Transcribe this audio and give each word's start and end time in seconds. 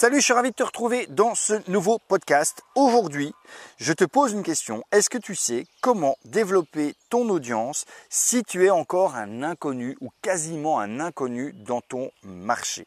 Salut, 0.00 0.20
je 0.20 0.24
suis 0.24 0.32
ravi 0.32 0.48
de 0.48 0.54
te 0.54 0.62
retrouver 0.62 1.06
dans 1.08 1.34
ce 1.34 1.60
nouveau 1.70 1.98
podcast. 1.98 2.62
Aujourd'hui, 2.74 3.34
je 3.76 3.92
te 3.92 4.04
pose 4.04 4.32
une 4.32 4.42
question. 4.42 4.82
Est-ce 4.92 5.10
que 5.10 5.18
tu 5.18 5.34
sais 5.34 5.66
comment 5.82 6.16
développer 6.24 6.94
ton 7.10 7.28
audience 7.28 7.84
si 8.08 8.42
tu 8.42 8.64
es 8.64 8.70
encore 8.70 9.14
un 9.16 9.42
inconnu 9.42 9.98
ou 10.00 10.08
quasiment 10.22 10.80
un 10.80 11.00
inconnu 11.00 11.52
dans 11.52 11.82
ton 11.82 12.10
marché? 12.22 12.86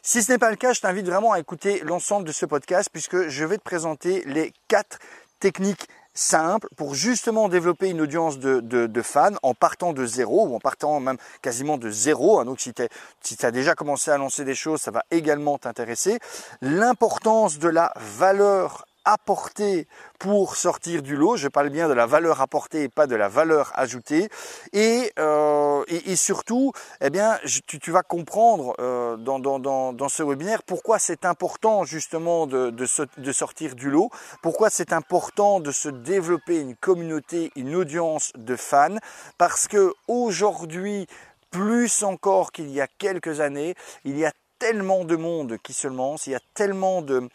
Si 0.00 0.22
ce 0.22 0.32
n'est 0.32 0.38
pas 0.38 0.48
le 0.48 0.56
cas, 0.56 0.72
je 0.72 0.80
t'invite 0.80 1.04
vraiment 1.04 1.32
à 1.32 1.38
écouter 1.38 1.80
l'ensemble 1.80 2.26
de 2.26 2.32
ce 2.32 2.46
podcast 2.46 2.88
puisque 2.90 3.28
je 3.28 3.44
vais 3.44 3.58
te 3.58 3.62
présenter 3.62 4.22
les 4.24 4.54
quatre 4.68 5.00
techniques 5.38 5.86
simple 6.14 6.68
pour 6.76 6.94
justement 6.94 7.48
développer 7.48 7.90
une 7.90 8.00
audience 8.00 8.38
de, 8.38 9.02
fans 9.02 9.34
en 9.42 9.54
partant 9.54 9.92
de 9.92 10.06
zéro 10.06 10.46
ou 10.46 10.54
en 10.54 10.60
partant 10.60 11.00
même 11.00 11.16
quasiment 11.40 11.78
de 11.78 11.90
zéro. 11.90 12.38
Hein. 12.38 12.44
Donc 12.44 12.60
si 12.60 12.72
tu 12.72 12.82
si 13.22 13.46
as 13.46 13.50
déjà 13.50 13.74
commencé 13.74 14.10
à 14.10 14.18
lancer 14.18 14.44
des 14.44 14.54
choses, 14.54 14.80
ça 14.80 14.90
va 14.90 15.04
également 15.10 15.58
t'intéresser. 15.58 16.18
L'importance 16.60 17.58
de 17.58 17.68
la 17.68 17.92
valeur 17.96 18.86
apporter 19.04 19.86
pour 20.18 20.56
sortir 20.56 21.02
du 21.02 21.16
lot. 21.16 21.36
Je 21.36 21.48
parle 21.48 21.70
bien 21.70 21.88
de 21.88 21.92
la 21.92 22.06
valeur 22.06 22.40
apportée 22.40 22.84
et 22.84 22.88
pas 22.88 23.06
de 23.06 23.16
la 23.16 23.28
valeur 23.28 23.72
ajoutée. 23.74 24.28
Et, 24.72 25.12
euh, 25.18 25.84
et, 25.88 26.16
surtout, 26.16 26.72
eh 27.00 27.10
bien, 27.10 27.38
tu, 27.66 27.78
tu 27.78 27.90
vas 27.90 28.02
comprendre 28.02 28.74
euh, 28.80 29.16
dans, 29.16 29.38
dans, 29.38 29.58
dans, 29.92 30.08
ce 30.08 30.22
webinaire 30.22 30.62
pourquoi 30.62 30.98
c'est 30.98 31.24
important 31.24 31.84
justement 31.84 32.46
de, 32.46 32.70
de, 32.70 32.86
de 33.18 33.32
sortir 33.32 33.74
du 33.74 33.90
lot, 33.90 34.10
pourquoi 34.42 34.70
c'est 34.70 34.92
important 34.92 35.60
de 35.60 35.70
se 35.70 35.88
développer 35.88 36.60
une 36.60 36.76
communauté, 36.76 37.50
une 37.56 37.74
audience 37.74 38.32
de 38.36 38.56
fans, 38.56 38.96
parce 39.38 39.68
que 39.68 39.92
aujourd'hui, 40.08 41.06
plus 41.50 42.02
encore 42.02 42.50
qu'il 42.50 42.70
y 42.70 42.80
a 42.80 42.88
quelques 42.98 43.40
années, 43.40 43.74
il 44.04 44.18
y 44.18 44.24
a 44.24 44.32
tellement 44.62 45.04
de 45.04 45.16
monde 45.16 45.58
qui 45.60 45.72
se 45.72 45.88
lance, 45.88 46.28
il 46.28 46.30
y 46.30 46.36
a 46.36 46.40
tellement 46.54 47.02
de, 47.02 47.28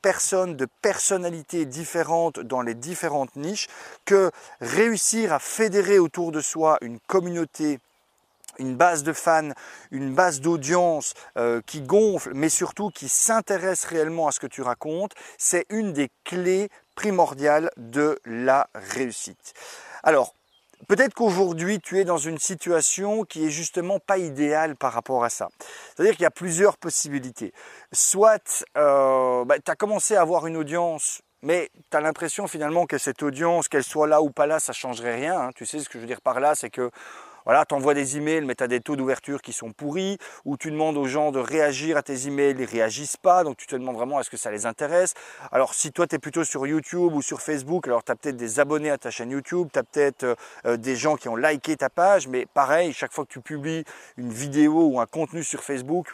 personnes, 0.00 0.54
de 0.54 0.68
personnalités 0.80 1.66
différentes 1.66 2.38
dans 2.38 2.62
les 2.62 2.74
différentes 2.74 3.34
niches 3.34 3.66
que 4.04 4.30
réussir 4.60 5.32
à 5.32 5.40
fédérer 5.40 5.98
autour 5.98 6.30
de 6.30 6.40
soi 6.40 6.78
une 6.80 7.00
communauté 7.00 7.80
une 8.60 8.76
base 8.76 9.02
de 9.02 9.12
fans, 9.12 9.50
une 9.90 10.14
base 10.14 10.40
d'audience 10.40 11.14
euh, 11.36 11.60
qui 11.66 11.80
gonfle, 11.80 12.30
mais 12.34 12.48
surtout 12.48 12.90
qui 12.90 13.08
s'intéresse 13.08 13.84
réellement 13.84 14.28
à 14.28 14.32
ce 14.32 14.38
que 14.38 14.48
tu 14.48 14.62
racontes, 14.62 15.14
c'est 15.36 15.66
une 15.70 15.92
des 15.92 16.10
clés 16.24 16.68
primordiales 16.94 17.70
de 17.76 18.20
la 18.24 18.68
réussite. 18.74 19.54
Alors, 20.04 20.34
Peut-être 20.86 21.14
qu'aujourd'hui, 21.14 21.80
tu 21.80 21.98
es 21.98 22.04
dans 22.04 22.18
une 22.18 22.38
situation 22.38 23.24
qui 23.24 23.46
est 23.46 23.50
justement 23.50 23.98
pas 23.98 24.18
idéale 24.18 24.76
par 24.76 24.92
rapport 24.92 25.24
à 25.24 25.30
ça. 25.30 25.48
C'est-à-dire 25.94 26.14
qu'il 26.14 26.22
y 26.22 26.26
a 26.26 26.30
plusieurs 26.30 26.76
possibilités. 26.76 27.52
Soit 27.92 28.64
euh, 28.76 29.44
bah, 29.44 29.56
tu 29.58 29.70
as 29.70 29.74
commencé 29.76 30.14
à 30.14 30.20
avoir 30.20 30.46
une 30.46 30.56
audience, 30.56 31.20
mais 31.42 31.70
tu 31.90 31.96
as 31.96 32.00
l'impression 32.00 32.46
finalement 32.46 32.86
que 32.86 32.98
cette 32.98 33.22
audience, 33.22 33.68
qu'elle 33.68 33.84
soit 33.84 34.06
là 34.06 34.22
ou 34.22 34.30
pas 34.30 34.46
là, 34.46 34.60
ça 34.60 34.72
changerait 34.72 35.16
rien. 35.16 35.38
Hein. 35.40 35.50
Tu 35.54 35.66
sais 35.66 35.80
ce 35.80 35.88
que 35.88 35.94
je 35.94 36.00
veux 36.00 36.06
dire 36.06 36.20
par 36.20 36.40
là, 36.40 36.54
c'est 36.54 36.70
que 36.70 36.90
voilà, 37.48 37.64
tu 37.64 37.74
envoies 37.74 37.94
des 37.94 38.18
emails, 38.18 38.42
mais 38.42 38.54
tu 38.54 38.62
as 38.62 38.68
des 38.68 38.80
taux 38.80 38.94
d'ouverture 38.94 39.40
qui 39.40 39.54
sont 39.54 39.72
pourris, 39.72 40.18
ou 40.44 40.58
tu 40.58 40.70
demandes 40.70 40.98
aux 40.98 41.06
gens 41.06 41.32
de 41.32 41.38
réagir 41.38 41.96
à 41.96 42.02
tes 42.02 42.26
emails, 42.26 42.54
ils 42.58 42.66
réagissent 42.66 43.16
pas, 43.16 43.42
donc 43.42 43.56
tu 43.56 43.66
te 43.66 43.74
demandes 43.74 43.96
vraiment 43.96 44.20
est-ce 44.20 44.28
que 44.28 44.36
ça 44.36 44.50
les 44.50 44.66
intéresse? 44.66 45.14
Alors 45.50 45.72
si 45.72 45.90
toi 45.90 46.06
tu 46.06 46.16
es 46.16 46.18
plutôt 46.18 46.44
sur 46.44 46.66
YouTube 46.66 47.14
ou 47.14 47.22
sur 47.22 47.40
Facebook, 47.40 47.86
alors 47.86 48.04
tu 48.04 48.12
as 48.12 48.16
peut-être 48.16 48.36
des 48.36 48.60
abonnés 48.60 48.90
à 48.90 48.98
ta 48.98 49.10
chaîne 49.10 49.30
YouTube, 49.30 49.68
tu 49.72 49.78
as 49.78 49.82
peut-être 49.82 50.36
euh, 50.66 50.76
des 50.76 50.94
gens 50.94 51.16
qui 51.16 51.30
ont 51.30 51.36
liké 51.36 51.74
ta 51.74 51.88
page, 51.88 52.28
mais 52.28 52.44
pareil, 52.44 52.92
chaque 52.92 53.14
fois 53.14 53.24
que 53.24 53.32
tu 53.32 53.40
publies 53.40 53.84
une 54.18 54.30
vidéo 54.30 54.82
ou 54.82 55.00
un 55.00 55.06
contenu 55.06 55.42
sur 55.42 55.64
Facebook, 55.64 56.08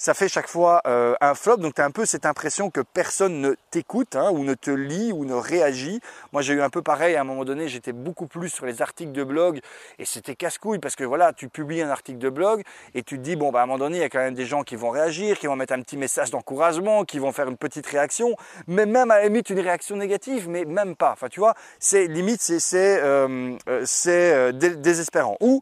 ça 0.00 0.14
fait 0.14 0.28
chaque 0.28 0.48
fois 0.48 0.80
euh, 0.86 1.14
un 1.20 1.34
flop. 1.34 1.58
Donc 1.58 1.74
tu 1.74 1.82
as 1.82 1.84
un 1.84 1.90
peu 1.90 2.06
cette 2.06 2.24
impression 2.24 2.70
que 2.70 2.80
personne 2.80 3.42
ne 3.42 3.54
t'écoute 3.70 4.16
hein, 4.16 4.30
ou 4.32 4.44
ne 4.44 4.54
te 4.54 4.70
lit 4.70 5.12
ou 5.12 5.26
ne 5.26 5.34
réagit. 5.34 6.00
Moi 6.32 6.40
j'ai 6.40 6.54
eu 6.54 6.62
un 6.62 6.70
peu 6.70 6.80
pareil 6.80 7.16
à 7.16 7.20
un 7.20 7.24
moment 7.24 7.44
donné, 7.44 7.68
j'étais 7.68 7.92
beaucoup 7.92 8.26
plus 8.26 8.48
sur 8.48 8.64
les 8.64 8.80
articles 8.80 9.12
de 9.12 9.22
blog 9.24 9.60
et 9.98 10.06
c'était 10.06 10.34
casse-couille 10.34 10.78
parce 10.78 10.96
que 10.96 11.04
voilà, 11.04 11.34
tu 11.34 11.50
publies 11.50 11.82
un 11.82 11.90
article 11.90 12.18
de 12.18 12.30
blog 12.30 12.62
et 12.94 13.02
tu 13.02 13.18
te 13.18 13.22
dis 13.22 13.36
bon 13.36 13.52
bah 13.52 13.60
à 13.60 13.64
un 13.64 13.66
moment 13.66 13.78
donné 13.78 13.98
il 13.98 14.00
y 14.00 14.04
a 14.04 14.08
quand 14.08 14.20
même 14.20 14.34
des 14.34 14.46
gens 14.46 14.62
qui 14.62 14.74
vont 14.74 14.88
réagir, 14.88 15.38
qui 15.38 15.46
vont 15.46 15.56
mettre 15.56 15.74
un 15.74 15.82
petit 15.82 15.98
message 15.98 16.30
d'encouragement, 16.30 17.04
qui 17.04 17.18
vont 17.18 17.32
faire 17.32 17.48
une 17.48 17.58
petite 17.58 17.86
réaction, 17.86 18.36
mais 18.68 18.86
même 18.86 19.10
à 19.10 19.18
la 19.18 19.26
une 19.26 19.60
réaction 19.60 19.96
négative, 19.96 20.48
mais 20.48 20.64
même 20.64 20.96
pas. 20.96 21.12
Enfin 21.12 21.28
tu 21.28 21.40
vois, 21.40 21.54
c'est 21.78 22.06
limite 22.06 22.40
c'est 22.40 22.58
c'est 22.58 23.00
euh, 23.02 23.58
euh, 24.06 24.52
désespérant. 24.52 25.36
Ou 25.40 25.60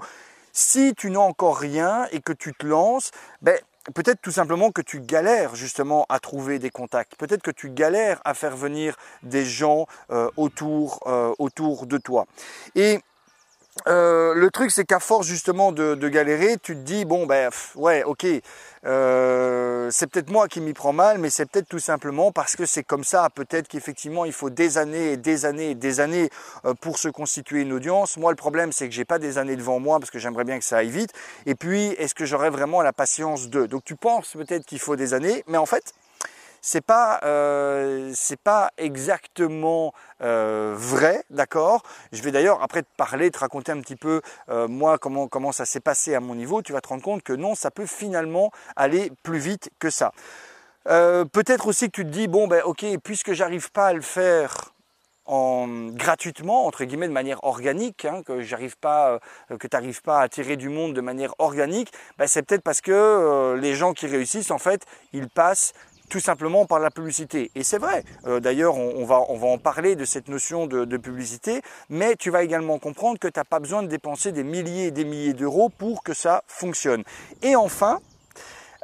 si 0.52 0.94
tu 0.94 1.10
n'as 1.10 1.20
encore 1.20 1.58
rien 1.58 2.06
et 2.12 2.20
que 2.20 2.32
tu 2.32 2.52
te 2.52 2.66
lances, 2.66 3.10
ben 3.42 3.58
peut-être 3.94 4.21
tout 4.21 4.31
simplement 4.31 4.71
que 4.71 4.82
tu 4.82 5.00
galères 5.00 5.54
justement 5.54 6.06
à 6.09 6.19
trouver 6.19 6.59
des 6.59 6.71
contacts. 6.71 7.16
Peut-être 7.16 7.43
que 7.43 7.50
tu 7.50 7.71
galères 7.71 8.21
à 8.25 8.34
faire 8.34 8.56
venir 8.56 8.97
des 9.22 9.44
gens 9.44 9.87
euh, 10.10 10.28
autour, 10.37 11.00
euh, 11.06 11.32
autour 11.38 11.87
de 11.87 11.99
toi. 11.99 12.26
Euh, 13.86 14.34
le 14.34 14.50
truc, 14.50 14.70
c'est 14.70 14.84
qu'à 14.84 15.00
force 15.00 15.26
justement 15.26 15.72
de, 15.72 16.08
galérer, 16.08 16.56
tu 16.62 16.74
te 16.74 16.80
dis 16.80 17.04
bon 17.04 17.26
ben 17.26 17.50
ouais, 17.76 18.02
ok, 18.04 18.26
euh, 18.86 19.88
c'est 19.90 20.06
peut-être 20.08 20.30
moi 20.30 20.48
qui 20.48 20.60
m'y 20.60 20.72
prends 20.72 20.92
mal, 20.92 21.18
mais 21.18 21.30
c'est 21.30 21.46
peut-être 21.46 21.68
tout 21.68 21.78
simplement 21.78 22.32
parce 22.32 22.56
que 22.56 22.66
c'est 22.66 22.82
comme 22.82 23.04
ça. 23.04 23.28
Peut-être 23.34 23.68
qu'effectivement, 23.68 24.24
il 24.24 24.32
faut 24.32 24.50
des 24.50 24.78
années 24.78 25.12
et 25.12 25.16
des 25.16 25.44
années 25.44 25.70
et 25.70 25.74
des 25.74 26.00
années 26.00 26.30
euh, 26.64 26.74
pour 26.74 26.98
se 26.98 27.08
constituer 27.08 27.62
une 27.62 27.72
audience. 27.72 28.16
Moi, 28.16 28.32
le 28.32 28.36
problème, 28.36 28.72
c'est 28.72 28.88
que 28.88 28.94
j'ai 28.94 29.04
pas 29.04 29.18
des 29.18 29.38
années 29.38 29.56
devant 29.56 29.78
moi 29.80 29.98
parce 29.98 30.10
que 30.10 30.18
j'aimerais 30.18 30.44
bien 30.44 30.58
que 30.58 30.64
ça 30.64 30.78
aille 30.78 30.90
vite. 30.90 31.12
Et 31.46 31.54
puis, 31.54 31.86
est-ce 31.98 32.14
que 32.14 32.24
j'aurais 32.24 32.50
vraiment 32.50 32.82
la 32.82 32.92
patience 32.92 33.48
de 33.48 33.66
Donc, 33.66 33.84
tu 33.84 33.96
penses 33.96 34.32
peut-être 34.32 34.66
qu'il 34.66 34.80
faut 34.80 34.96
des 34.96 35.14
années, 35.14 35.44
mais 35.46 35.58
en 35.58 35.66
fait, 35.66 35.94
c'est 36.60 36.80
pas 36.80 37.20
euh, 37.24 38.12
c'est 38.14 38.41
pas 38.41 38.70
exactement 38.76 39.92
euh, 40.22 40.74
vrai, 40.76 41.24
d'accord? 41.30 41.82
Je 42.12 42.22
vais 42.22 42.32
d'ailleurs 42.32 42.62
après 42.62 42.82
te 42.82 42.88
parler, 42.96 43.30
te 43.30 43.38
raconter 43.38 43.72
un 43.72 43.80
petit 43.80 43.96
peu 43.96 44.20
euh, 44.48 44.69
moi 44.69 44.98
comment 44.98 45.28
comment 45.28 45.52
ça 45.52 45.64
s'est 45.64 45.80
passé 45.80 46.14
à 46.14 46.20
mon 46.20 46.34
niveau. 46.34 46.62
Tu 46.62 46.72
vas 46.72 46.80
te 46.80 46.88
rendre 46.88 47.02
compte 47.02 47.22
que 47.22 47.32
non, 47.32 47.54
ça 47.54 47.70
peut 47.70 47.86
finalement 47.86 48.50
aller 48.76 49.12
plus 49.22 49.38
vite 49.38 49.70
que 49.78 49.91
ça. 49.91 50.12
Peut-être 50.84 51.66
aussi 51.66 51.86
que 51.91 51.96
tu 51.96 52.04
te 52.04 52.10
dis 52.10 52.28
bon 52.28 52.48
ben 52.48 52.62
ok, 52.64 52.84
puisque 53.04 53.32
j'arrive 53.34 53.70
pas 53.72 53.88
à 53.88 53.92
le 53.92 54.00
faire 54.00 54.72
en, 55.26 55.90
gratuitement, 55.90 56.64
entre 56.64 56.84
guillemets, 56.84 57.08
de 57.08 57.12
manière 57.12 57.44
organique, 57.44 58.06
hein, 58.06 58.22
que 58.22 58.40
j'arrive 58.40 58.78
pas, 58.78 59.20
que 59.50 59.66
tu 59.66 59.76
n'arrives 59.76 60.00
pas 60.00 60.20
à 60.20 60.22
attirer 60.22 60.56
du 60.56 60.70
monde 60.70 60.94
de 60.94 61.02
manière 61.02 61.34
organique, 61.38 61.92
ben 62.16 62.26
c'est 62.26 62.42
peut-être 62.42 62.62
parce 62.62 62.80
que 62.80 63.54
les 63.60 63.75
gens 63.75 63.92
qui 63.92 64.06
réussissent, 64.06 64.50
en 64.50 64.58
fait, 64.58 64.86
ils 65.12 65.28
passent 65.28 65.75
tout 66.08 66.20
simplement 66.20 66.66
par 66.66 66.78
la 66.78 66.91
publicité. 66.91 67.50
Et 67.54 67.62
c'est 67.62 67.78
vrai, 67.78 68.04
euh, 68.26 68.41
d'ailleurs 68.41 68.76
on, 68.76 69.04
va, 69.04 69.20
on 69.28 69.36
va 69.36 69.46
en 69.46 69.58
parler 69.58 69.96
de 69.96 70.04
cette 70.04 70.28
notion 70.28 70.66
de, 70.66 70.96
publicité, 70.96 71.62
mais 71.88 72.16
tu 72.16 72.30
vas 72.30 72.42
également 72.42 72.78
comprendre 72.78 73.19
que 73.19 73.28
tu 73.28 73.38
n'as 73.38 73.44
pas 73.44 73.60
besoin 73.60 73.82
de 73.82 73.88
dépenser 73.88 74.32
des 74.32 74.42
milliers 74.42 74.86
et 74.86 74.91
des 74.91 75.04
milliers 75.04 75.32
d'euros 75.32 75.69
pour 75.69 76.02
que 76.02 76.12
ça 76.12 76.42
fonctionne. 76.46 77.04
Et 77.42 77.54
enfin, 77.54 78.00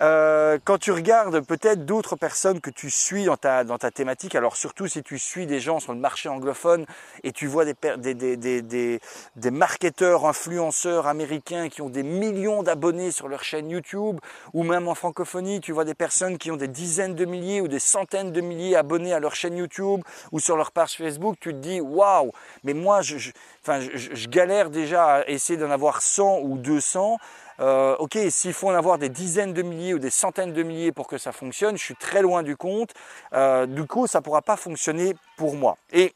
euh, 0.01 0.59
quand 0.65 0.79
tu 0.79 0.91
regardes 0.91 1.41
peut-être 1.41 1.85
d'autres 1.85 2.17
personnes 2.17 2.61
que 2.61 2.71
tu 2.71 2.91
suis 2.91 3.25
dans 3.25 3.37
ta, 3.37 3.63
dans 3.63 3.79
ta 3.79 3.91
thématique, 3.93 4.35
alors 4.35 4.57
surtout 4.57 4.89
si 4.89 5.03
tu 5.03 5.19
suis 5.19 5.47
des 5.47 5.61
gens 5.61 5.79
sur 5.79 5.93
le 5.93 6.01
marché 6.01 6.29
anglophone 6.29 6.85
et 7.23 7.31
tu 7.31 7.47
vois 7.47 7.65
des, 7.65 7.75
des, 7.99 8.15
des, 8.15 8.63
des, 8.63 9.01
des 9.37 9.51
marketeurs, 9.51 10.27
influenceurs 10.27 11.07
américains 11.07 11.69
qui 11.69 11.81
ont 11.81 11.89
des 11.89 12.03
millions 12.03 12.65
d'abonnés 12.65 13.13
sur 13.13 13.29
leur 13.29 13.45
chaîne 13.45 13.71
YouTube, 13.71 14.19
ou 14.53 14.65
même 14.65 14.89
en 14.89 14.95
francophonie, 14.95 15.61
tu 15.61 15.73
vois 15.73 15.85
des 15.85 15.95
personnes 15.95 16.39
qui 16.39 16.51
ont 16.51 16.57
des 16.57 16.69
dizaines 16.69 17.15
de 17.15 17.25
milliers 17.25 17.61
ou 17.61 17.69
des 17.69 17.79
centaines 17.79 18.33
de 18.33 18.41
milliers 18.41 18.73
d'abonnés 18.73 19.13
à 19.13 19.21
leur 19.21 19.37
chaîne 19.37 19.57
YouTube 19.57 20.03
ou 20.33 20.41
sur 20.41 20.57
leur 20.57 20.73
page 20.73 20.97
Facebook, 20.97 21.37
tu 21.39 21.51
te 21.51 21.59
dis 21.59 21.81
waouh, 21.81 22.33
mais 22.65 22.75
moi 22.75 23.01
je, 23.01 23.19
je, 23.19 23.31
enfin, 23.63 23.81
je, 23.81 24.15
je 24.15 24.29
galère 24.29 24.71
déjà 24.71 25.17
à 25.17 25.29
essayer 25.29 25.59
d'en 25.59 25.71
avoir 25.71 26.03
100 26.03 26.41
ou 26.43 26.59
200. 26.59 27.19
Euh, 27.61 27.97
ok, 27.99 28.19
s'il 28.31 28.53
faut 28.53 28.69
en 28.69 28.75
avoir 28.75 28.99
des 28.99 29.09
dizaines 29.09 29.53
de 29.53 29.63
milliers 29.63 29.95
ou 29.95 29.99
des 29.99 30.11
centaines 30.11 30.53
de 30.53 30.63
milliers 30.63 30.93
pour 30.93 31.07
que 31.07 31.19
ça 31.19 31.33
fonctionne, 31.33 31.77
je 31.77 31.85
suis 31.85 31.97
très 31.97 32.23
loin 32.23 32.43
du 32.43 32.57
compte. 32.57 32.91
Euh, 33.33 33.67
du 33.67 33.85
coup, 33.87 34.07
ça 34.07 34.19
ne 34.19 34.25
pourra 34.25 34.43
pas 34.43 34.57
fonctionner 34.57 35.15
pour 35.37 35.55
moi. 35.55 35.77
Et 35.93 36.15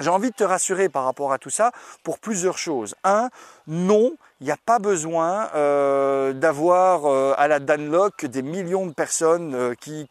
j'ai 0.00 0.10
envie 0.10 0.30
de 0.30 0.34
te 0.34 0.44
rassurer 0.44 0.88
par 0.88 1.04
rapport 1.04 1.32
à 1.32 1.38
tout 1.38 1.50
ça 1.50 1.72
pour 2.02 2.18
plusieurs 2.18 2.58
choses. 2.58 2.96
Un, 3.04 3.30
non, 3.66 4.16
il 4.44 4.48
n'y 4.48 4.52
a 4.52 4.58
pas 4.58 4.78
besoin 4.78 5.48
euh, 5.54 6.34
d'avoir 6.34 7.06
euh, 7.06 7.32
à 7.38 7.48
la 7.48 7.60
Danlock 7.60 8.26
des 8.26 8.42
millions 8.42 8.84
de 8.84 8.92
personnes 8.92 9.54
euh, 9.54 9.74
qui, 9.74 10.06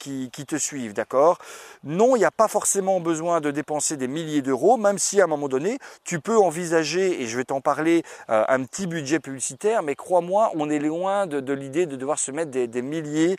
te 0.47 0.55
suivent, 0.55 0.95
d'accord? 0.95 1.37
Non, 1.83 2.15
il 2.15 2.19
n'y 2.19 2.25
a 2.25 2.31
pas 2.31 2.47
forcément 2.47 2.99
besoin 2.99 3.41
de 3.41 3.51
dépenser 3.51 3.95
des 3.95 4.07
milliers 4.07 4.41
d'euros, 4.41 4.77
même 4.77 4.97
si 4.97 5.21
à 5.21 5.25
un 5.25 5.27
moment 5.27 5.49
donné, 5.49 5.77
tu 6.03 6.19
peux 6.19 6.35
envisager, 6.35 7.21
et 7.21 7.27
je 7.27 7.37
vais 7.37 7.43
t'en 7.43 7.61
parler, 7.61 8.01
un 8.27 8.63
petit 8.63 8.87
budget 8.87 9.19
publicitaire, 9.19 9.83
mais 9.83 9.93
crois-moi, 9.93 10.51
on 10.55 10.67
est 10.71 10.79
loin 10.79 11.27
de, 11.27 11.53
l'idée 11.53 11.85
de 11.85 11.95
devoir 11.95 12.17
se 12.17 12.31
mettre 12.31 12.49
des, 12.49 12.67
des 12.67 12.81
milliers 12.81 13.37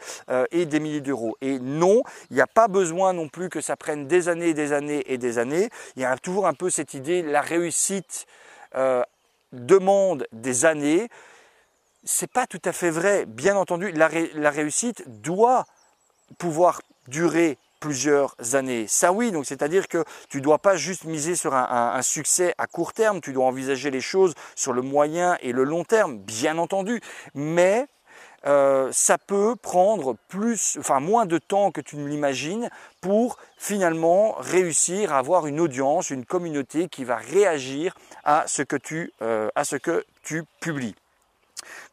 et 0.52 0.64
des 0.64 0.78
milliers 0.78 1.00
d'euros. 1.00 1.36
Et 1.40 1.58
non, 1.58 2.02
il 2.30 2.36
n'y 2.36 2.42
a 2.42 2.46
pas 2.46 2.68
besoin 2.68 3.12
non 3.12 3.28
plus 3.28 3.48
que 3.48 3.60
ça 3.60 3.76
prenne 3.76 4.06
des 4.06 4.28
années 4.28 4.50
et 4.50 4.54
des 4.54 4.72
années 4.72 5.02
et 5.06 5.18
des 5.18 5.38
années. 5.38 5.70
Il 5.96 6.02
y 6.02 6.04
a 6.04 6.16
toujours 6.16 6.46
un 6.46 6.54
peu 6.54 6.70
cette 6.70 6.94
idée, 6.94 7.22
la 7.22 7.40
réussite 7.40 8.26
demande 9.54 10.26
des 10.32 10.64
années, 10.64 11.08
c'est 12.04 12.30
pas 12.30 12.46
tout 12.46 12.60
à 12.64 12.72
fait 12.72 12.90
vrai. 12.90 13.24
Bien 13.26 13.56
entendu, 13.56 13.90
la, 13.92 14.08
réussite 14.50 15.04
doit 15.22 15.64
pouvoir 16.38 16.82
durer 17.08 17.58
plusieurs 17.80 18.34
années. 18.54 18.86
Ça 18.88 19.12
oui, 19.12 19.30
donc 19.30 19.46
c'est-à-dire 19.46 19.88
que 19.88 20.04
tu 20.28 20.40
dois 20.40 20.58
pas 20.58 20.76
juste 20.76 21.04
miser 21.04 21.36
sur 21.36 21.54
un, 21.54 22.00
succès 22.02 22.54
à 22.56 22.66
court 22.66 22.92
terme, 22.94 23.20
tu 23.20 23.32
dois 23.32 23.44
envisager 23.44 23.90
les 23.90 24.00
choses 24.00 24.34
sur 24.54 24.72
le 24.72 24.80
moyen 24.80 25.36
et 25.40 25.52
le 25.52 25.64
long 25.64 25.84
terme, 25.84 26.18
bien 26.18 26.56
entendu, 26.56 27.00
mais 27.34 27.86
euh, 28.46 28.90
ça 28.92 29.18
peut 29.18 29.56
prendre 29.56 30.16
plus, 30.28 30.76
enfin 30.78 31.00
moins 31.00 31.26
de 31.26 31.38
temps 31.38 31.70
que 31.70 31.80
tu 31.80 31.96
ne 31.96 32.06
l'imagines 32.06 32.68
pour 33.00 33.38
finalement 33.56 34.34
réussir 34.38 35.12
à 35.12 35.18
avoir 35.18 35.46
une 35.46 35.60
audience, 35.60 36.10
une 36.10 36.24
communauté 36.24 36.88
qui 36.88 37.04
va 37.04 37.16
réagir 37.16 37.94
à 38.24 38.44
ce 38.46 38.62
que 38.62 38.76
tu, 38.76 39.12
euh, 39.22 39.48
à 39.54 39.64
ce 39.64 39.76
que 39.76 40.04
tu 40.22 40.44
publies. 40.60 40.94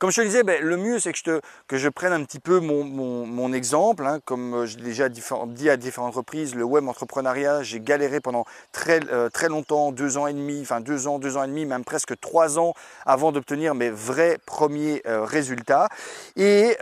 Comme 0.02 0.10
je 0.10 0.20
te 0.20 0.26
disais, 0.26 0.42
ben, 0.42 0.60
le 0.64 0.78
mieux 0.78 0.98
c'est 0.98 1.12
que 1.12 1.18
je, 1.20 1.24
te, 1.24 1.42
que 1.68 1.78
je 1.78 1.88
prenne 1.88 2.12
un 2.12 2.24
petit 2.24 2.40
peu 2.40 2.60
mon, 2.60 2.84
mon, 2.84 3.28
mon 3.28 3.54
exemple. 3.54 4.04
Hein. 4.08 4.18
comme 4.26 4.56
euh, 4.56 4.66
je 4.66 4.78
l'ai 4.78 4.86
déjà 4.86 5.10
dit 5.10 5.70
à 5.70 5.78
différentes 5.78 6.16
reprises, 6.16 6.56
le 6.56 6.64
web 6.64 6.88
entrepreneuriat, 6.88 7.62
j'ai 7.62 7.80
galéré 7.80 8.20
pendant 8.20 8.46
très, 8.72 9.00
euh, 9.12 9.30
très 9.30 9.48
longtemps, 9.48 9.92
deux 9.92 10.18
ans 10.18 10.26
et 10.26 10.34
demi, 10.34 10.60
enfin 10.64 10.82
deux 10.82 11.06
ans, 11.06 11.20
deux 11.20 11.38
ans 11.38 11.44
et 11.44 11.48
demi, 11.48 11.68
même 11.68 11.84
presque 11.84 12.20
trois 12.20 12.58
ans 12.58 12.74
avant 13.06 13.32
d'obtenir 13.32 13.76
mes 13.76 13.92
vrais 13.92 14.40
premiers 14.48 15.04
euh, 15.06 15.24
résultats. 15.24 15.88
Et, 16.36 16.76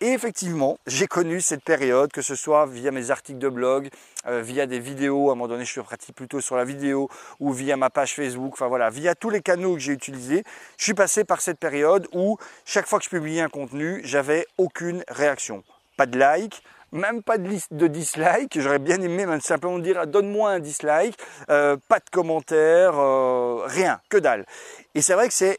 et 0.00 0.08
effectivement, 0.08 0.78
j'ai 0.86 1.06
connu 1.06 1.42
cette 1.42 1.64
période, 1.64 2.10
que 2.10 2.22
ce 2.22 2.34
soit 2.34 2.64
via 2.64 2.90
mes 2.90 3.10
articles 3.10 3.38
de 3.38 3.50
blog, 3.50 3.90
via 4.26 4.66
des 4.66 4.78
vidéos, 4.78 5.28
à 5.28 5.32
un 5.32 5.34
moment 5.34 5.48
donné 5.48 5.64
je 5.64 5.80
pratique 5.80 6.14
plutôt 6.14 6.40
sur 6.40 6.56
la 6.56 6.64
vidéo, 6.64 7.08
ou 7.40 7.52
via 7.52 7.76
ma 7.76 7.90
page 7.90 8.14
Facebook, 8.14 8.52
enfin 8.52 8.68
voilà, 8.68 8.88
via 8.88 9.14
tous 9.14 9.30
les 9.30 9.42
canaux 9.42 9.74
que 9.74 9.80
j'ai 9.80 9.92
utilisés, 9.92 10.44
je 10.78 10.84
suis 10.84 10.94
passé 10.94 11.24
par 11.24 11.40
cette 11.40 11.58
période 11.58 12.06
où 12.12 12.38
chaque 12.64 12.86
fois 12.86 12.98
que 12.98 13.04
je 13.04 13.10
publiais 13.10 13.40
un 13.40 13.48
contenu, 13.48 14.00
j'avais 14.04 14.46
aucune 14.58 15.04
réaction. 15.08 15.62
Pas 15.96 16.06
de 16.06 16.18
like, 16.18 16.62
même 16.92 17.22
pas 17.22 17.38
de 17.38 17.48
liste 17.48 17.72
de 17.72 17.86
dislike. 17.86 18.60
J'aurais 18.60 18.78
bien 18.78 19.00
aimé 19.00 19.26
même 19.26 19.40
simplement 19.40 19.78
dire 19.78 19.98
ah, 19.98 20.06
donne-moi 20.06 20.50
un 20.50 20.60
dislike, 20.60 21.18
euh, 21.50 21.76
pas 21.88 21.98
de 21.98 22.08
commentaires, 22.10 22.98
euh, 22.98 23.62
rien, 23.66 24.00
que 24.08 24.18
dalle. 24.18 24.46
Et 24.94 25.02
c'est 25.02 25.14
vrai 25.14 25.28
que 25.28 25.34
c'est 25.34 25.58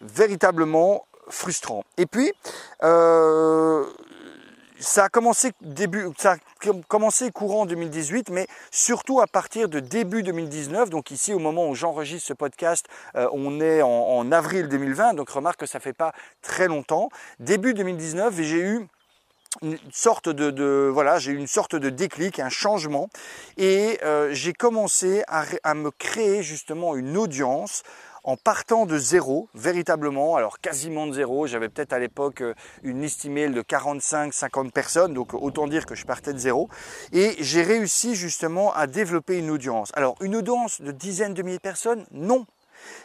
véritablement 0.00 1.06
frustrant. 1.28 1.84
Et 1.96 2.06
puis, 2.06 2.32
euh, 2.84 3.84
ça 4.80 5.04
a 5.04 5.08
commencé 5.08 5.52
début, 5.60 6.06
ça 6.18 6.32
a 6.32 6.36
commencé 6.88 7.30
courant 7.30 7.66
2018, 7.66 8.30
mais 8.30 8.46
surtout 8.70 9.20
à 9.20 9.26
partir 9.26 9.68
de 9.68 9.80
début 9.80 10.22
2019. 10.22 10.90
Donc 10.90 11.10
ici, 11.10 11.32
au 11.32 11.38
moment 11.38 11.68
où 11.68 11.74
j'enregistre 11.74 12.28
ce 12.28 12.32
podcast, 12.32 12.86
euh, 13.16 13.28
on 13.32 13.60
est 13.60 13.82
en, 13.82 14.30
avril 14.32 14.68
2020. 14.68 15.14
Donc 15.14 15.30
remarque 15.30 15.60
que 15.60 15.66
ça 15.66 15.80
fait 15.80 15.92
pas 15.92 16.12
très 16.42 16.68
longtemps. 16.68 17.08
Début 17.40 17.74
2019, 17.74 18.34
j'ai 18.40 18.60
eu 18.60 18.86
une 19.62 19.78
sorte 19.92 20.28
de, 20.28 20.90
voilà, 20.92 21.18
j'ai 21.18 21.32
une 21.32 21.46
sorte 21.46 21.74
de 21.74 21.88
déclic, 21.88 22.38
un 22.38 22.50
changement, 22.50 23.08
et 23.56 23.98
euh, 24.04 24.28
j'ai 24.32 24.52
commencé 24.52 25.24
à 25.26 25.74
me 25.74 25.90
créer 25.90 26.42
justement 26.42 26.94
une 26.96 27.16
audience 27.16 27.82
en 28.28 28.36
partant 28.36 28.84
de 28.84 28.98
zéro, 28.98 29.48
véritablement, 29.54 30.36
alors 30.36 30.60
quasiment 30.60 31.06
de 31.06 31.14
zéro, 31.14 31.46
j'avais 31.46 31.70
peut-être 31.70 31.94
à 31.94 31.98
l'époque 31.98 32.42
euh, 32.42 32.52
une 32.82 33.00
liste 33.00 33.24
email 33.24 33.52
de 33.52 33.62
45-50 33.62 34.70
personnes, 34.70 35.14
donc 35.14 35.32
autant 35.32 35.66
dire 35.66 35.86
que 35.86 35.94
je 35.94 36.04
partais 36.04 36.34
de 36.34 36.38
zéro, 36.38 36.68
et 37.14 37.36
j'ai 37.38 37.62
réussi 37.62 38.14
justement 38.14 38.74
à 38.74 38.86
développer 38.86 39.38
une 39.38 39.48
audience. 39.48 39.92
Alors 39.94 40.14
une 40.20 40.36
audience 40.36 40.82
de 40.82 40.92
dizaines 40.92 41.32
de 41.32 41.42
milliers 41.42 41.56
de 41.56 41.62
personnes, 41.62 42.04
non, 42.12 42.44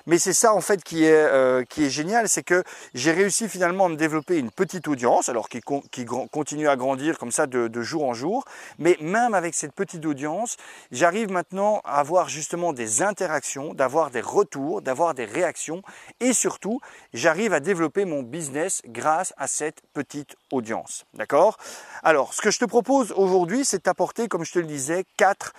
mais 0.06 0.18
c'est 0.18 0.34
ça 0.34 0.54
en 0.54 0.62
fait 0.62 0.84
qui 0.84 1.06
est, 1.06 1.12
euh, 1.14 1.64
qui 1.64 1.86
est 1.86 1.90
génial, 1.90 2.30
c'est 2.30 2.44
que 2.44 2.64
j'ai 2.94 3.12
réussi 3.12 3.48
finalement 3.48 3.86
à 3.86 3.90
me 3.90 3.96
développer 3.96 4.38
une 4.38 4.52
petite 4.52 4.88
audience, 4.88 5.30
alors 5.30 5.50
qui, 5.50 5.62
continue 5.62 6.68
à 6.68 6.76
grandir 6.76 7.18
comme 7.18 7.32
ça 7.32 7.48
de, 7.48 7.68
de, 7.68 7.82
jour 7.82 8.04
en 8.04 8.14
jour. 8.14 8.46
Mais 8.80 8.98
même 9.00 9.34
avec 9.34 9.56
cette 9.56 9.74
petite 9.74 10.06
audience, 10.06 10.58
j'arrive 10.92 11.32
maintenant 11.32 11.82
à 11.86 12.00
avoir 12.00 12.30
justement 12.30 12.74
des 12.74 13.02
interactions, 13.02 13.74
d'avoir 13.74 14.12
des 14.12 14.22
retours, 14.22 14.82
d'avoir 14.82 15.14
des 15.14 15.26
réactions 15.26 15.82
et 16.20 16.34
surtout, 16.34 16.80
j'arrive 17.14 17.54
à 17.54 17.60
développer 17.60 18.06
mon 18.06 18.24
business 18.24 18.82
grâce 18.88 19.34
à 19.38 19.48
cette 19.48 19.82
petite 19.94 20.36
audience. 20.52 21.06
D'accord? 21.14 21.58
Alors, 22.04 22.34
ce 22.34 22.42
que 22.42 22.52
je 22.52 22.60
te 22.60 22.66
propose 22.66 23.12
aujourd'hui, 23.14 23.66
c'est 23.66 23.86
d'apporter, 23.86 24.28
comme 24.28 24.46
je 24.46 24.52
te 24.52 24.60
le 24.60 24.66
disais, 24.66 25.06
quatre 25.18 25.54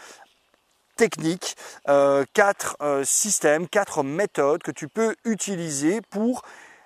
techniques, 0.97 1.57
euh, 1.89 2.25
quatre 2.33 2.77
euh, 2.81 3.05
systèmes, 3.05 3.69
quatre 3.69 4.03
méthodes 4.03 4.63
que 4.63 4.71
tu 4.71 4.89
peux 4.89 5.15
utiliser 5.25 6.01
pour 6.01 6.43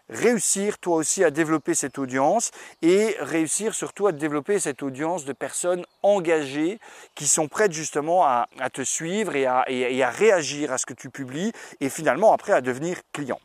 réussir 0.08 0.78
toi 0.78 0.96
aussi 0.96 1.22
à 1.22 1.30
développer 1.30 1.74
cette 1.74 1.98
audience 1.98 2.50
et 2.80 3.16
réussir 3.20 3.74
surtout 3.74 4.06
à 4.06 4.12
développer 4.12 4.58
cette 4.58 4.82
audience 4.82 5.24
de 5.24 5.32
personnes 5.32 5.84
engagées 6.02 6.78
qui 7.14 7.26
sont 7.26 7.48
prêtes 7.48 7.72
justement 7.72 8.24
à, 8.24 8.48
te 8.72 8.82
suivre 8.82 9.36
et 9.36 9.44
à, 9.44 9.64
et 9.68 10.02
à 10.02 10.10
réagir 10.10 10.72
à 10.72 10.78
ce 10.78 10.86
que 10.86 10.94
tu 10.94 11.10
publies 11.10 11.52
et 11.80 11.90
finalement 11.90 12.32
après 12.32 12.52
à 12.52 12.62
devenir 12.62 12.96
client. 13.12 13.40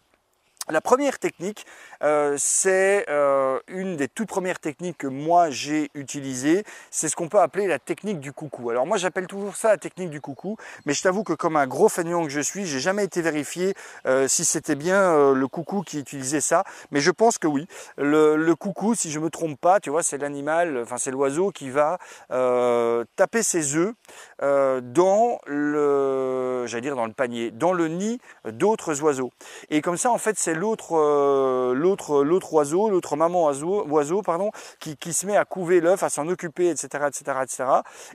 La 0.69 0.79
première 0.79 1.19
technique, 1.19 1.65
euh, 2.03 2.35
c'est 2.37 3.05
euh, 3.09 3.59
une 3.67 3.97
des 3.97 4.07
toutes 4.07 4.29
premières 4.29 4.59
techniques 4.59 4.97
que 4.97 5.07
moi 5.07 5.49
j'ai 5.49 5.91
utilisées. 5.93 6.63
C'est 6.89 7.09
ce 7.09 7.17
qu'on 7.17 7.27
peut 7.27 7.41
appeler 7.41 7.67
la 7.67 7.79
technique 7.79 8.21
du 8.21 8.31
coucou. 8.31 8.69
Alors 8.69 8.87
moi 8.87 8.95
j'appelle 8.95 9.27
toujours 9.27 9.57
ça 9.57 9.71
la 9.71 9.77
technique 9.77 10.09
du 10.09 10.21
coucou, 10.21 10.55
mais 10.85 10.93
je 10.93 11.01
t'avoue 11.01 11.23
que 11.23 11.33
comme 11.33 11.57
un 11.57 11.67
gros 11.67 11.89
feignant 11.89 12.23
que 12.23 12.29
je 12.29 12.39
suis, 12.39 12.65
j'ai 12.65 12.79
jamais 12.79 13.03
été 13.03 13.21
vérifié 13.21 13.73
euh, 14.05 14.29
si 14.29 14.45
c'était 14.45 14.75
bien 14.75 15.33
le 15.33 15.47
coucou 15.49 15.81
qui 15.81 15.99
utilisait 15.99 16.39
ça. 16.39 16.63
Mais 16.91 17.01
je 17.01 17.11
pense 17.11 17.37
que 17.37 17.47
oui. 17.47 17.67
Le, 17.97 18.53
coucou, 18.53 18.95
si 18.95 19.11
je 19.11 19.19
me 19.19 19.29
trompe 19.29 19.59
pas, 19.59 19.81
tu 19.81 19.89
vois, 19.89 20.01
c'est 20.01 20.17
l'animal, 20.17 20.79
enfin 20.81 20.97
c'est 20.97 21.11
l'oiseau 21.11 21.51
qui 21.51 21.71
va 21.71 21.99
taper 22.29 23.43
ses 23.43 23.75
œufs 23.75 23.93
dans 24.39 25.39
le, 25.45 26.65
j'allais 26.67 26.81
dire 26.81 26.95
dans 26.95 27.05
le 27.05 27.13
panier, 27.13 27.51
dans 27.51 27.73
le 27.73 27.89
nid 27.89 28.21
d'autres 28.45 29.01
oiseaux. 29.01 29.31
Et 29.69 29.81
comme 29.81 29.97
ça, 29.97 30.11
en 30.11 30.17
fait, 30.17 30.37
c'est 30.37 30.52
l'autre 30.53 30.97
euh, 30.97 31.73
l'autre 31.73 32.23
l'autre 32.23 32.53
oiseau, 32.53 32.89
l'autre 32.89 33.15
maman 33.15 33.45
oiseau, 33.45 34.21
pardon, 34.21 34.51
qui, 34.79 34.97
qui 34.97 35.13
se 35.13 35.25
met 35.25 35.37
à 35.37 35.45
couver 35.45 35.81
l'œuf, 35.81 36.03
à 36.03 36.09
s'en 36.09 36.27
occuper, 36.27 36.69
etc., 36.69 37.05
etc., 37.07 37.37
etc. 37.43 37.63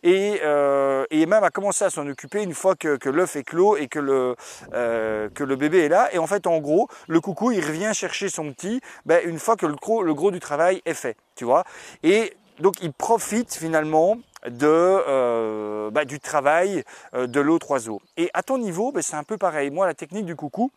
Et, 0.03 0.41
euh, 0.45 1.05
et 1.11 1.27
même 1.27 1.45
à 1.45 1.51
commencer 1.51 1.85
à 1.85 1.91
s'en 1.91 2.07
occuper 2.07 2.43
une 2.43 2.55
fois 2.55 2.75
que, 2.75 2.97
que 2.97 3.09
l'œuf 3.09 3.37
est 3.37 3.45
clos 3.45 3.77
et 3.77 3.89
que 3.89 3.99
le 3.99 4.37
euh, 4.73 5.29
que 5.35 5.45
le 5.45 5.57
bébé 5.57 5.85
est 5.85 5.89
là. 5.89 6.09
Et 6.13 6.19
en 6.19 6.27
fait, 6.27 6.47
en 6.47 6.59
gros, 6.59 6.89
le 7.09 7.21
coucou, 7.21 7.53
il 7.53 7.65
revient 7.65 7.91
chercher 7.95 8.29
son 8.29 8.53
petit, 8.53 8.81
ben, 9.07 9.21
une 9.25 9.39
fois 9.39 9.57
que 9.57 9.67
le 9.67 9.75
gros 9.75 10.03
le 10.03 10.15
gros 10.15 10.31
du 10.31 10.41
travail 10.41 10.83
est 10.85 10.95
fait, 10.95 11.17
tu 11.35 11.45
vois. 11.45 11.65
Et 12.03 12.37
donc 12.61 12.83
il 12.83 12.93
profite 12.93 13.55
finalement 13.55 14.19
de, 14.47 14.67
euh, 14.67 15.91
bah, 15.91 16.05
du 16.05 16.21
travail 16.21 16.85
euh, 17.15 17.27
de 17.27 17.41
l'autre 17.41 17.71
oiseau. 17.71 18.01
Et 18.17 18.31
à 18.35 18.43
ton 18.43 18.59
niveau, 18.59 18.93
ben, 18.93 19.03
c'est 19.03 19.17
un 19.17 19.25
peu 19.25 19.37
pareil. 19.37 19.71
Moi, 19.71 19.87
la 19.87 19.95
technique 19.95 20.27
du 20.27 20.37
coucou, 20.37 20.71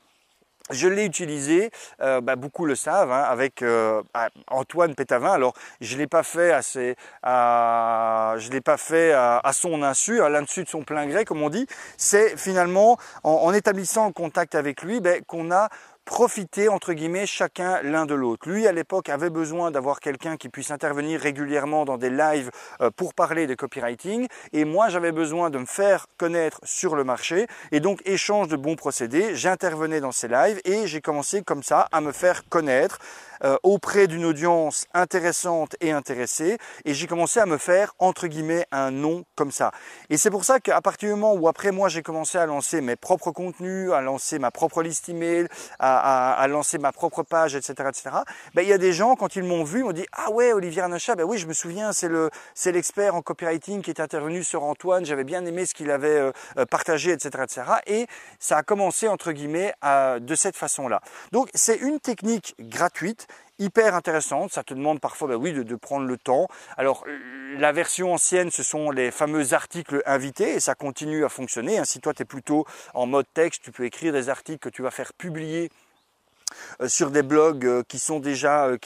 je 0.69 0.87
l'ai 0.87 1.05
utilisé, 1.05 1.71
euh, 2.01 2.21
bah, 2.21 2.35
beaucoup 2.35 2.65
le 2.65 2.75
savent, 2.75 3.11
hein, 3.11 3.23
avec 3.23 3.61
euh, 3.61 4.01
Antoine 4.47 4.95
Pétavin. 4.95 5.31
Alors, 5.31 5.53
je 5.81 5.97
l'ai 5.97 6.07
pas 6.07 6.23
fait 6.23 6.51
à, 6.51 6.61
ses, 6.61 6.95
je 7.23 8.51
l'ai 8.51 8.61
pas 8.61 8.77
fait 8.77 9.11
à, 9.13 9.51
son 9.53 9.83
insu, 9.83 10.21
à 10.21 10.29
l'insu 10.29 10.63
de 10.63 10.69
son 10.69 10.83
plein 10.83 11.07
gré, 11.07 11.25
comme 11.25 11.41
on 11.41 11.49
dit. 11.49 11.67
C'est 11.97 12.37
finalement 12.37 12.97
en, 13.23 13.31
en, 13.31 13.53
établissant 13.53 14.07
le 14.07 14.13
contact 14.13 14.55
avec 14.55 14.81
lui, 14.81 15.01
ben, 15.01 15.21
qu'on 15.25 15.51
a 15.51 15.69
profiter 16.05 16.69
entre 16.69 16.93
guillemets 16.93 17.25
chacun 17.25 17.81
l'un 17.83 18.05
de 18.05 18.13
l'autre. 18.13 18.49
Lui 18.49 18.67
à 18.67 18.71
l'époque 18.71 19.09
avait 19.09 19.29
besoin 19.29 19.71
d'avoir 19.71 19.99
quelqu'un 19.99 20.37
qui 20.37 20.49
puisse 20.49 20.71
intervenir 20.71 21.19
régulièrement 21.19 21.85
dans 21.85 21.97
des 21.97 22.09
lives 22.09 22.51
euh, 22.81 22.89
pour 22.95 23.13
parler 23.13 23.47
de 23.47 23.55
copywriting. 23.55 24.27
Et 24.53 24.65
moi 24.65 24.89
j'avais 24.89 25.11
besoin 25.11 25.49
de 25.49 25.57
me 25.59 25.65
faire 25.65 26.07
connaître 26.17 26.59
sur 26.63 26.95
le 26.95 27.03
marché. 27.03 27.47
Et 27.71 27.79
donc 27.79 28.01
échange 28.05 28.47
de 28.47 28.55
bons 28.55 28.75
procédés, 28.75 29.35
j'intervenais 29.35 30.01
dans 30.01 30.11
ces 30.11 30.27
lives 30.27 30.59
et 30.65 30.87
j'ai 30.87 31.01
commencé 31.01 31.41
comme 31.43 31.63
ça 31.63 31.87
à 31.91 32.01
me 32.01 32.11
faire 32.11 32.47
connaître 32.49 32.99
euh, 33.43 33.57
auprès 33.63 34.07
d'une 34.07 34.25
audience 34.25 34.85
intéressante 34.93 35.75
et 35.81 35.91
intéressée 35.91 36.57
et 36.85 36.93
j'ai 36.93 37.07
commencé 37.07 37.39
à 37.39 37.45
me 37.45 37.57
faire 37.57 37.93
entre 37.99 38.27
guillemets 38.27 38.65
un 38.71 38.91
nom 38.91 39.25
comme 39.35 39.51
ça. 39.51 39.71
Et 40.09 40.17
c'est 40.17 40.29
pour 40.29 40.45
ça 40.45 40.59
qu'à 40.59 40.81
partir 40.81 41.09
du 41.09 41.15
moment 41.15 41.33
où 41.33 41.47
après 41.47 41.71
moi 41.71 41.89
j'ai 41.89 42.01
commencé 42.01 42.37
à 42.37 42.45
lancer 42.45 42.81
mes 42.81 42.95
propres 42.95 43.31
contenus, 43.31 43.91
à 43.91 44.01
lancer 44.01 44.39
ma 44.39 44.51
propre 44.51 44.83
liste 44.83 45.09
email, 45.09 45.47
à, 45.79 46.33
à, 46.33 46.47
lancer 46.47 46.77
ma 46.77 46.91
propre 46.91 47.23
page, 47.23 47.55
etc., 47.55 47.73
etc. 47.89 48.09
Ben, 48.53 48.61
il 48.61 48.69
y 48.69 48.73
a 48.73 48.77
des 48.77 48.93
gens 48.93 49.15
quand 49.15 49.35
ils 49.35 49.43
m'ont 49.43 49.63
vu 49.63 49.83
m'ont 49.83 49.91
dit 49.91 50.05
ah 50.11 50.31
ouais 50.31 50.53
Olivier 50.53 50.81
Arnachat, 50.81 51.15
ben 51.15 51.23
oui 51.23 51.37
je 51.37 51.47
me 51.47 51.53
souviens 51.53 51.93
c'est 51.93 52.09
le 52.09 52.29
c'est 52.53 52.71
l'expert 52.71 53.15
en 53.15 53.21
copywriting 53.21 53.81
qui 53.81 53.89
est 53.89 53.99
intervenu 53.99 54.43
sur 54.43 54.63
Antoine, 54.63 55.05
j'avais 55.05 55.23
bien 55.23 55.45
aimé 55.45 55.65
ce 55.65 55.73
qu'il 55.73 55.91
avait 55.91 56.07
euh, 56.09 56.31
euh, 56.57 56.65
partagé, 56.65 57.11
etc., 57.11 57.29
etc. 57.43 57.61
Et 57.87 58.07
ça 58.39 58.57
a 58.57 58.63
commencé 58.63 59.07
entre 59.07 59.31
guillemets 59.31 59.73
à, 59.81 60.19
de 60.19 60.35
cette 60.35 60.55
façon-là. 60.55 61.01
Donc 61.31 61.49
c'est 61.53 61.77
une 61.77 61.99
technique 61.99 62.55
gratuite 62.59 63.27
hyper 63.61 63.95
intéressante. 63.95 64.51
Ça 64.51 64.63
te 64.63 64.73
demande 64.73 64.99
parfois, 64.99 65.29
bah 65.29 65.35
oui, 65.37 65.53
de, 65.53 65.75
prendre 65.75 66.07
le 66.07 66.17
temps. 66.17 66.47
Alors, 66.77 67.05
la 67.57 67.71
version 67.71 68.13
ancienne, 68.13 68.51
ce 68.51 68.63
sont 68.63 68.91
les 68.91 69.11
fameux 69.11 69.53
articles 69.53 70.01
invités 70.05 70.55
et 70.55 70.59
ça 70.59 70.75
continue 70.75 71.23
à 71.23 71.29
fonctionner. 71.29 71.79
Si 71.85 71.99
toi, 71.99 72.13
tu 72.13 72.23
es 72.23 72.25
plutôt 72.25 72.65
en 72.93 73.05
mode 73.05 73.25
texte, 73.33 73.63
tu 73.63 73.71
peux 73.71 73.85
écrire 73.85 74.13
des 74.13 74.29
articles 74.29 74.59
que 74.59 74.69
tu 74.69 74.81
vas 74.81 74.91
faire 74.91 75.13
publier 75.13 75.69
euh, 76.81 76.87
sur 76.87 77.11
des 77.11 77.23
blogs 77.23 77.65
euh, 77.65 77.83
qui 77.87 77.99
sont 77.99 78.19
déjà 78.19 78.67
euh, 78.67 78.77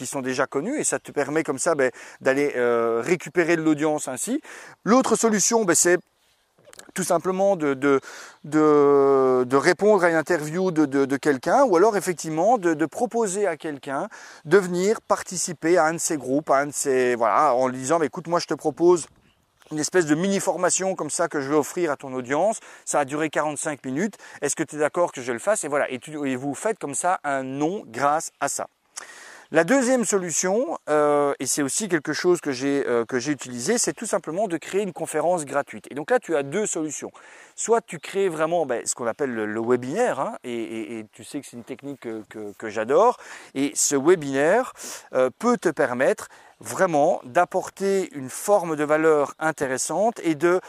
connus 0.50 0.80
et 0.80 0.84
ça 0.84 1.00
te 1.00 1.12
permet 1.12 1.44
comme 1.44 1.60
ça 1.60 1.76
ben, 1.76 1.92
d'aller 2.22 2.54
récupérer 3.02 3.56
de 3.56 3.62
l'audience 3.62 4.08
ainsi. 4.08 4.42
L'autre 4.84 5.16
solution, 5.16 5.66
ben, 5.66 5.76
c'est 5.76 5.98
tout 6.94 7.04
simplement 7.04 7.56
de, 7.56 8.00
répondre 9.54 10.04
à 10.04 10.10
une 10.10 10.16
interview 10.16 10.72
de, 10.72 11.18
quelqu'un 11.18 11.64
ou 11.64 11.76
alors 11.76 11.98
effectivement 11.98 12.58
de, 12.58 12.86
proposer 12.86 13.48
à 13.48 13.58
quelqu'un 13.58 14.08
de 14.46 14.58
venir 14.58 15.02
participer 15.02 15.78
à 15.78 15.86
un 15.86 15.94
de 15.94 16.00
ces 16.00 16.18
groupes, 16.18 16.52
voilà, 17.18 17.54
en 17.54 17.68
lui 17.68 17.78
disant 17.78 18.02
écoute 18.02 18.28
moi 18.28 18.40
je 18.40 18.48
te 18.48 18.54
propose 18.54 19.08
une 19.72 19.80
espèce 19.80 20.06
de 20.06 20.16
mini 20.16 20.40
formation 20.40 20.96
comme 20.96 21.10
ça 21.10 21.28
que 21.28 21.42
je 21.42 21.50
vais 21.50 21.56
offrir 21.56 21.92
à 21.92 21.96
ton 21.96 22.14
audience. 22.14 22.60
Ça 22.86 23.00
a 23.00 23.06
duré 23.06 23.30
45 23.30 23.84
minutes. 23.86 24.16
Est-ce 24.42 24.56
que 24.56 24.64
tu 24.64 24.76
es 24.76 24.80
d'accord 24.80 25.12
que 25.12 25.22
je 25.22 25.32
le 25.32 25.40
fasse? 25.40 25.64
Et 25.64 25.68
voilà. 25.68 25.90
Et, 25.90 26.00
vous 26.36 26.54
faites 26.54 26.78
comme 26.78 26.94
ça 26.94 27.20
un 27.24 27.44
nom 27.44 27.84
grâce 27.88 28.32
à 28.40 28.48
ça. 28.48 28.68
La 29.52 29.64
deuxième 29.64 30.06
solution, 30.06 30.80
euh, 30.90 31.34
et 31.40 31.46
c'est 31.46 31.62
aussi 31.62 31.88
quelque 31.88 32.14
chose 32.14 32.42
que 32.42 32.52
j'ai 32.52 32.84
euh, 32.88 33.06
utilisé, 33.28 33.78
c'est 33.78 33.94
tout 33.94 34.08
simplement 34.08 34.48
de 34.48 34.58
créer 34.58 34.82
une 34.82 34.92
conférence 34.92 35.46
gratuite. 35.46 35.86
Et 35.92 35.94
donc 35.94 36.10
là, 36.10 36.20
tu 36.20 36.36
as 36.36 36.42
deux 36.42 36.66
solutions. 36.66 37.12
Soit 37.56 37.82
tu 37.82 38.00
crées 38.00 38.28
vraiment 38.28 38.66
ben, 38.66 38.82
ce 38.86 38.96
qu'on 38.96 39.06
appelle 39.06 39.34
le, 39.34 39.62
webinaire, 39.62 40.20
hein, 40.20 40.38
et, 40.44 41.06
tu 41.14 41.24
sais 41.24 41.42
que 41.42 41.46
c'est 41.46 41.58
une 41.58 41.64
technique 41.64 42.02
que, 42.02 42.70
j'adore. 42.70 43.18
Et 43.54 43.72
ce 43.76 43.96
webinaire 43.96 44.74
euh, 45.14 45.30
peut 45.38 45.58
te 45.58 45.70
permettre 45.70 46.28
vraiment 46.60 47.22
d'apporter 47.24 48.10
une 48.16 48.30
forme 48.30 48.76
de 48.76 48.84
valeur 48.84 49.36
intéressante 49.38 50.20
et 50.24 50.34
de 50.34 50.60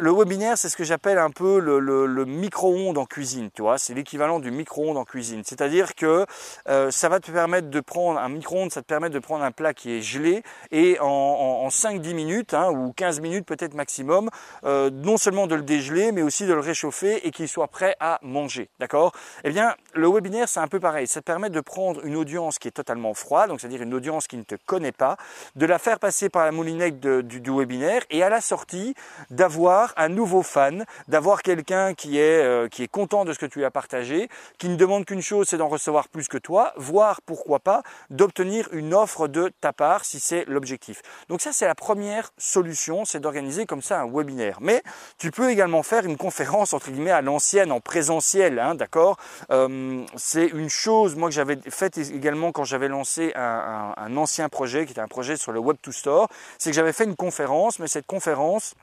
le 0.00 0.12
webinaire, 0.12 0.56
c'est 0.56 0.68
ce 0.68 0.76
que 0.76 0.84
j'appelle 0.84 1.18
un 1.18 1.30
peu 1.30 1.58
le, 1.58 2.24
micro-ondes 2.24 2.98
en 2.98 3.04
cuisine, 3.04 3.50
tu 3.52 3.62
vois, 3.62 3.78
c'est 3.78 3.94
l'équivalent 3.94 4.38
du 4.38 4.52
micro-ondes 4.52 4.96
en 4.96 5.04
cuisine. 5.04 5.42
C'est-à-dire 5.44 5.96
que 5.96 6.24
euh, 6.68 6.90
ça 6.92 7.08
va 7.08 7.18
te 7.18 7.32
permettre 7.32 7.68
de 7.68 7.80
prendre 7.80 8.20
un 8.20 8.28
micro-ondes, 8.28 8.70
ça 8.70 8.80
te 8.80 8.86
permet 8.86 9.10
de 9.10 9.18
prendre 9.18 9.42
un 9.42 9.50
plat 9.50 9.74
qui 9.74 9.90
est 9.92 10.00
gelé 10.00 10.44
et 10.70 11.00
en, 11.00 11.06
en, 11.06 11.68
5-10 11.68 12.14
minutes 12.14 12.54
hein, 12.54 12.70
ou 12.70 12.92
15 12.92 13.20
minutes 13.20 13.44
peut-être 13.44 13.74
maximum, 13.74 14.30
euh, 14.64 14.88
non 14.90 15.16
seulement 15.16 15.48
de 15.48 15.56
le 15.56 15.62
dégeler, 15.62 16.12
mais 16.12 16.22
aussi 16.22 16.46
de 16.46 16.54
le 16.54 16.60
réchauffer 16.60 17.26
et 17.26 17.32
qu'il 17.32 17.48
soit 17.48 17.66
prêt 17.66 17.96
à 17.98 18.20
manger, 18.22 18.70
d'accord? 18.78 19.12
Eh 19.42 19.50
bien, 19.50 19.74
le 19.94 20.08
webinaire, 20.08 20.48
c'est 20.48 20.60
un 20.60 20.68
peu 20.68 20.78
pareil. 20.78 21.08
Ça 21.08 21.20
te 21.20 21.26
permet 21.26 21.50
de 21.50 21.60
prendre 21.60 22.04
une 22.06 22.14
audience 22.14 22.60
qui 22.60 22.68
est 22.68 22.72
totalement 22.72 23.14
froide, 23.14 23.48
donc 23.48 23.60
c'est-à-dire 23.60 23.82
une 23.82 23.94
audience 23.94 24.28
qui 24.28 24.36
ne 24.36 24.44
te 24.44 24.54
connaît 24.64 24.92
pas, 24.92 25.16
de 25.56 25.66
la 25.66 25.80
faire 25.80 25.98
passer 25.98 26.28
par 26.28 26.44
la 26.44 26.52
moulinette 26.52 27.00
du 27.00 27.50
webinaire 27.50 28.02
et 28.10 28.22
à 28.22 28.28
la 28.28 28.40
sortie 28.40 28.94
d'avoir 29.30 29.71
un 29.96 30.08
nouveau 30.08 30.42
fan, 30.42 30.84
d'avoir 31.08 31.42
quelqu'un 31.42 31.94
qui 31.94 32.18
est 32.18 32.42
euh, 32.42 32.68
qui 32.68 32.82
est 32.82 32.88
content 32.88 33.24
de 33.24 33.32
ce 33.32 33.38
que 33.38 33.46
tu 33.46 33.64
as 33.64 33.70
partagé, 33.70 34.28
qui 34.58 34.68
ne 34.68 34.76
demande 34.76 35.04
qu'une 35.04 35.22
chose, 35.22 35.46
c'est 35.48 35.56
d'en 35.56 35.68
recevoir 35.68 36.08
plus 36.08 36.28
que 36.28 36.38
toi, 36.38 36.72
voire 36.76 37.20
pourquoi 37.22 37.58
pas 37.58 37.82
d'obtenir 38.10 38.68
une 38.72 38.94
offre 38.94 39.28
de 39.28 39.50
ta 39.60 39.72
part 39.72 40.04
si 40.04 40.20
c'est 40.20 40.44
l'objectif. 40.46 41.02
Donc 41.28 41.40
ça 41.40 41.52
c'est 41.52 41.66
la 41.66 41.74
première 41.74 42.30
solution, 42.38 43.04
c'est 43.04 43.20
d'organiser 43.20 43.66
comme 43.66 43.82
ça 43.82 44.00
un 44.00 44.08
webinaire. 44.10 44.58
Mais 44.60 44.82
tu 45.18 45.30
peux 45.30 45.50
également 45.50 45.82
faire 45.82 46.04
une 46.04 46.16
conférence 46.16 46.72
entre 46.72 46.90
guillemets 46.90 47.10
à 47.10 47.22
l'ancienne 47.22 47.72
en 47.72 47.80
présentiel, 47.80 48.58
hein, 48.58 48.74
d'accord? 48.74 49.16
Euh, 49.50 50.04
C'est 50.16 50.46
une 50.46 50.70
chose 50.70 51.16
moi 51.16 51.28
que 51.28 51.34
j'avais 51.34 51.58
faite 51.68 51.98
également 51.98 52.52
quand 52.52 52.64
j'avais 52.64 52.88
lancé 52.88 53.32
un, 53.34 53.94
un 53.96 54.16
ancien 54.16 54.48
projet 54.48 54.84
qui 54.86 54.92
était 54.92 55.00
un 55.00 55.08
projet 55.08 55.36
sur 55.36 55.52
le 55.52 55.60
Web 55.60 55.76
to 55.82 55.92
Store, 55.92 56.28
c'est 56.58 56.70
que 56.70 56.76
j'avais 56.76 56.92
fait 56.92 57.04
une 57.04 57.16
conférence, 57.16 57.78
mais 57.78 57.88
cette 57.88 58.06
conférence 58.06 58.74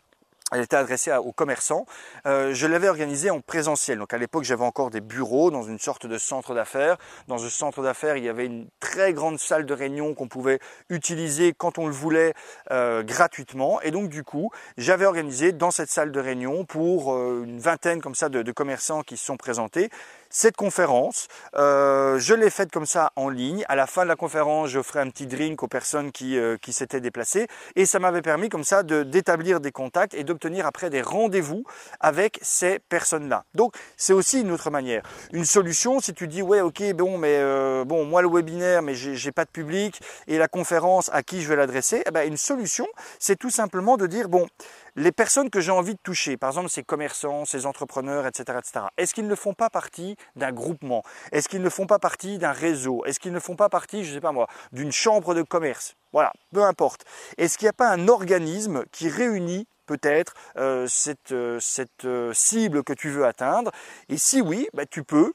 elle 0.51 0.61
était 0.61 0.75
adressée 0.75 1.11
aux 1.13 1.31
commerçants. 1.31 1.85
Euh, 2.25 2.53
je 2.53 2.67
l'avais 2.67 2.89
organisée 2.89 3.29
en 3.29 3.41
présentiel. 3.41 3.99
Donc 3.99 4.13
à 4.13 4.17
l'époque, 4.17 4.43
j'avais 4.43 4.63
encore 4.63 4.89
des 4.89 5.01
bureaux 5.01 5.51
dans 5.51 5.63
une 5.63 5.79
sorte 5.79 6.07
de 6.07 6.17
centre 6.17 6.53
d'affaires. 6.53 6.97
Dans 7.27 7.37
ce 7.37 7.49
centre 7.49 7.83
d'affaires, 7.83 8.17
il 8.17 8.23
y 8.23 8.29
avait 8.29 8.45
une 8.45 8.67
très 8.79 9.13
grande 9.13 9.39
salle 9.39 9.65
de 9.65 9.73
réunion 9.73 10.13
qu'on 10.13 10.27
pouvait 10.27 10.59
utiliser 10.89 11.53
quand 11.53 11.77
on 11.77 11.85
le 11.85 11.93
voulait 11.93 12.33
euh, 12.71 13.03
gratuitement. 13.03 13.81
Et 13.81 13.91
donc 13.91 14.09
du 14.09 14.23
coup, 14.23 14.51
j'avais 14.77 15.05
organisé 15.05 15.51
dans 15.51 15.71
cette 15.71 15.89
salle 15.89 16.11
de 16.11 16.19
réunion 16.19 16.65
pour 16.65 17.13
euh, 17.13 17.43
une 17.45 17.59
vingtaine 17.59 18.01
comme 18.01 18.15
ça 18.15 18.29
de, 18.29 18.41
de 18.41 18.51
commerçants 18.51 19.03
qui 19.03 19.17
se 19.17 19.25
sont 19.25 19.37
présentés 19.37 19.89
cette 20.29 20.55
conférence. 20.55 21.27
Euh, 21.55 22.19
je 22.19 22.33
l'ai 22.33 22.49
faite 22.49 22.71
comme 22.71 22.85
ça 22.85 23.11
en 23.15 23.29
ligne. 23.29 23.65
À 23.67 23.75
la 23.75 23.87
fin 23.87 24.03
de 24.03 24.07
la 24.07 24.15
conférence, 24.15 24.69
je 24.69 24.81
ferai 24.81 24.99
un 24.99 25.09
petit 25.09 25.27
drink 25.27 25.61
aux 25.63 25.67
personnes 25.67 26.11
qui, 26.11 26.37
euh, 26.37 26.57
qui 26.57 26.73
s'étaient 26.73 27.01
déplacées 27.01 27.47
et 27.75 27.85
ça 27.85 27.99
m'avait 27.99 28.21
permis 28.21 28.49
comme 28.49 28.63
ça 28.63 28.83
d'établir 28.83 29.59
des 29.59 29.71
contacts 29.71 30.13
et 30.13 30.23
d'obtenir 30.23 30.65
après 30.65 30.89
des 30.89 31.01
rendez-vous 31.01 31.63
avec 31.99 32.39
ces 32.41 32.79
personnes-là. 32.79 33.43
Donc 33.55 33.73
c'est 33.97 34.13
aussi 34.13 34.41
une 34.41 34.51
autre 34.51 34.69
manière. 34.69 35.03
Une 35.33 35.45
solution, 35.45 35.99
si 35.99 36.13
tu 36.13 36.27
dis 36.27 36.41
ouais 36.41 36.61
ok 36.61 36.93
bon 36.93 37.17
mais 37.17 37.37
euh, 37.37 37.83
bon 37.85 38.05
moi 38.05 38.21
le 38.21 38.29
webinaire 38.29 38.81
mais 38.81 38.93
j'ai 38.93 39.31
pas 39.31 39.45
de 39.45 39.49
public 39.49 39.99
et 40.27 40.37
la 40.37 40.47
conférence 40.47 41.09
à 41.13 41.23
qui 41.23 41.41
je 41.41 41.49
vais 41.49 41.55
l'adresser, 41.55 42.03
eh 42.05 42.11
ben, 42.11 42.27
une 42.27 42.37
solution 42.37 42.87
c'est 43.19 43.37
tout 43.37 43.49
simplement 43.49 43.97
de 43.97 44.07
dire 44.07 44.29
bon 44.29 44.47
les 44.95 45.11
personnes 45.11 45.49
que 45.49 45.61
j'ai 45.61 45.71
envie 45.71 45.93
de 45.93 45.99
toucher, 46.01 46.37
par 46.37 46.49
exemple 46.49 46.69
ces 46.69 46.83
commerçants, 46.83 47.45
ces 47.45 47.65
entrepreneurs, 47.65 48.25
etc., 48.27 48.59
etc., 48.59 48.85
est-ce 48.97 49.13
qu'ils 49.13 49.27
ne 49.27 49.35
font 49.35 49.53
pas 49.53 49.69
partie 49.69 50.15
d'un 50.35 50.51
groupement? 50.51 51.03
Est-ce 51.31 51.49
qu'ils 51.49 51.61
ne 51.61 51.69
font 51.69 51.87
pas 51.87 51.99
partie 51.99 52.37
d'un 52.37 52.51
réseau? 52.51 53.03
Est-ce 53.05 53.19
qu'ils 53.19 53.33
ne 53.33 53.39
font 53.39 53.55
pas 53.55 53.69
partie, 53.69 54.03
je 54.03 54.09
ne 54.09 54.15
sais 54.15 54.21
pas 54.21 54.31
moi, 54.31 54.47
d'une 54.71 54.91
chambre 54.91 55.33
de 55.33 55.41
commerce? 55.41 55.95
Voilà, 56.11 56.33
peu 56.53 56.63
importe. 56.63 57.05
Est-ce 57.37 57.57
qu'il 57.57 57.65
n'y 57.65 57.69
a 57.69 57.73
pas 57.73 57.89
un 57.89 58.07
organisme 58.07 58.83
qui 58.91 59.09
réunit 59.09 59.67
peut-être 59.85 60.33
euh, 60.57 60.85
cette, 60.87 61.31
euh, 61.31 61.59
euh, 62.05 62.33
cible 62.33 62.83
que 62.83 62.93
tu 62.93 63.09
veux 63.09 63.25
atteindre? 63.25 63.71
Et 64.09 64.17
si 64.17 64.41
oui, 64.41 64.67
bah, 64.73 64.85
tu 64.85 65.03
peux 65.03 65.33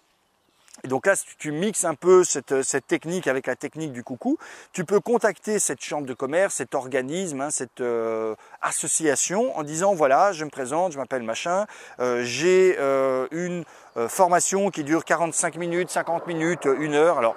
et 0.85 0.89
donc 0.89 1.07
là, 1.07 1.17
si 1.17 1.25
tu 1.39 1.51
mixes 1.51 1.87
un 1.87 1.95
peu 1.95 2.25
cette, 2.25 2.63
cette, 2.63 2.87
technique 2.87 3.27
avec 3.27 3.47
la 3.47 3.57
technique 3.57 3.93
du 3.93 4.05
coucou, 4.05 4.37
tu 4.75 4.85
peux 4.85 5.01
contacter 5.01 5.59
cette 5.59 5.83
chambre 5.83 6.07
de 6.07 6.13
commerce, 6.13 6.57
cet 6.57 6.75
organisme, 6.75 7.41
hein, 7.41 7.49
cette 7.51 7.81
euh, 7.81 8.35
association 8.61 9.57
en 9.57 9.63
disant 9.63 9.95
voilà, 9.95 10.33
je 10.33 10.45
me 10.45 10.51
présente, 10.51 10.93
je 10.93 10.99
m'appelle 10.99 11.23
machin, 11.23 11.65
euh, 12.01 12.21
j'ai 12.23 12.77
euh, 12.79 13.27
une 13.31 13.65
formation 14.09 14.71
qui 14.71 14.85
dure 14.85 15.05
45 15.05 15.57
minutes, 15.57 15.89
50 15.89 16.27
minutes, 16.27 16.69
une 16.79 16.95
heure. 16.95 17.17
Alors, 17.17 17.37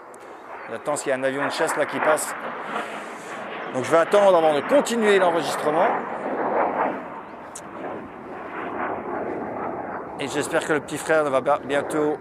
j'attends 0.69 0.95
qu'il 0.95 1.09
y 1.09 1.11
a 1.13 1.15
un 1.15 1.23
avion 1.23 1.45
de 1.45 1.51
chasse 1.51 1.77
là 1.77 1.85
qui 1.85 1.99
passe. 1.99 2.35
Donc 3.73 3.85
je 3.85 3.91
vais 3.91 3.97
attendre 3.97 4.35
avant 4.35 4.55
de 4.55 4.61
continuer 4.61 5.19
l'enregistrement. 5.19 5.87
Et 10.19 10.27
j'espère 10.27 10.65
que 10.65 10.73
le 10.73 10.79
petit 10.81 10.97
frère 10.97 11.29
va 11.29 11.59
bientôt 11.59 12.17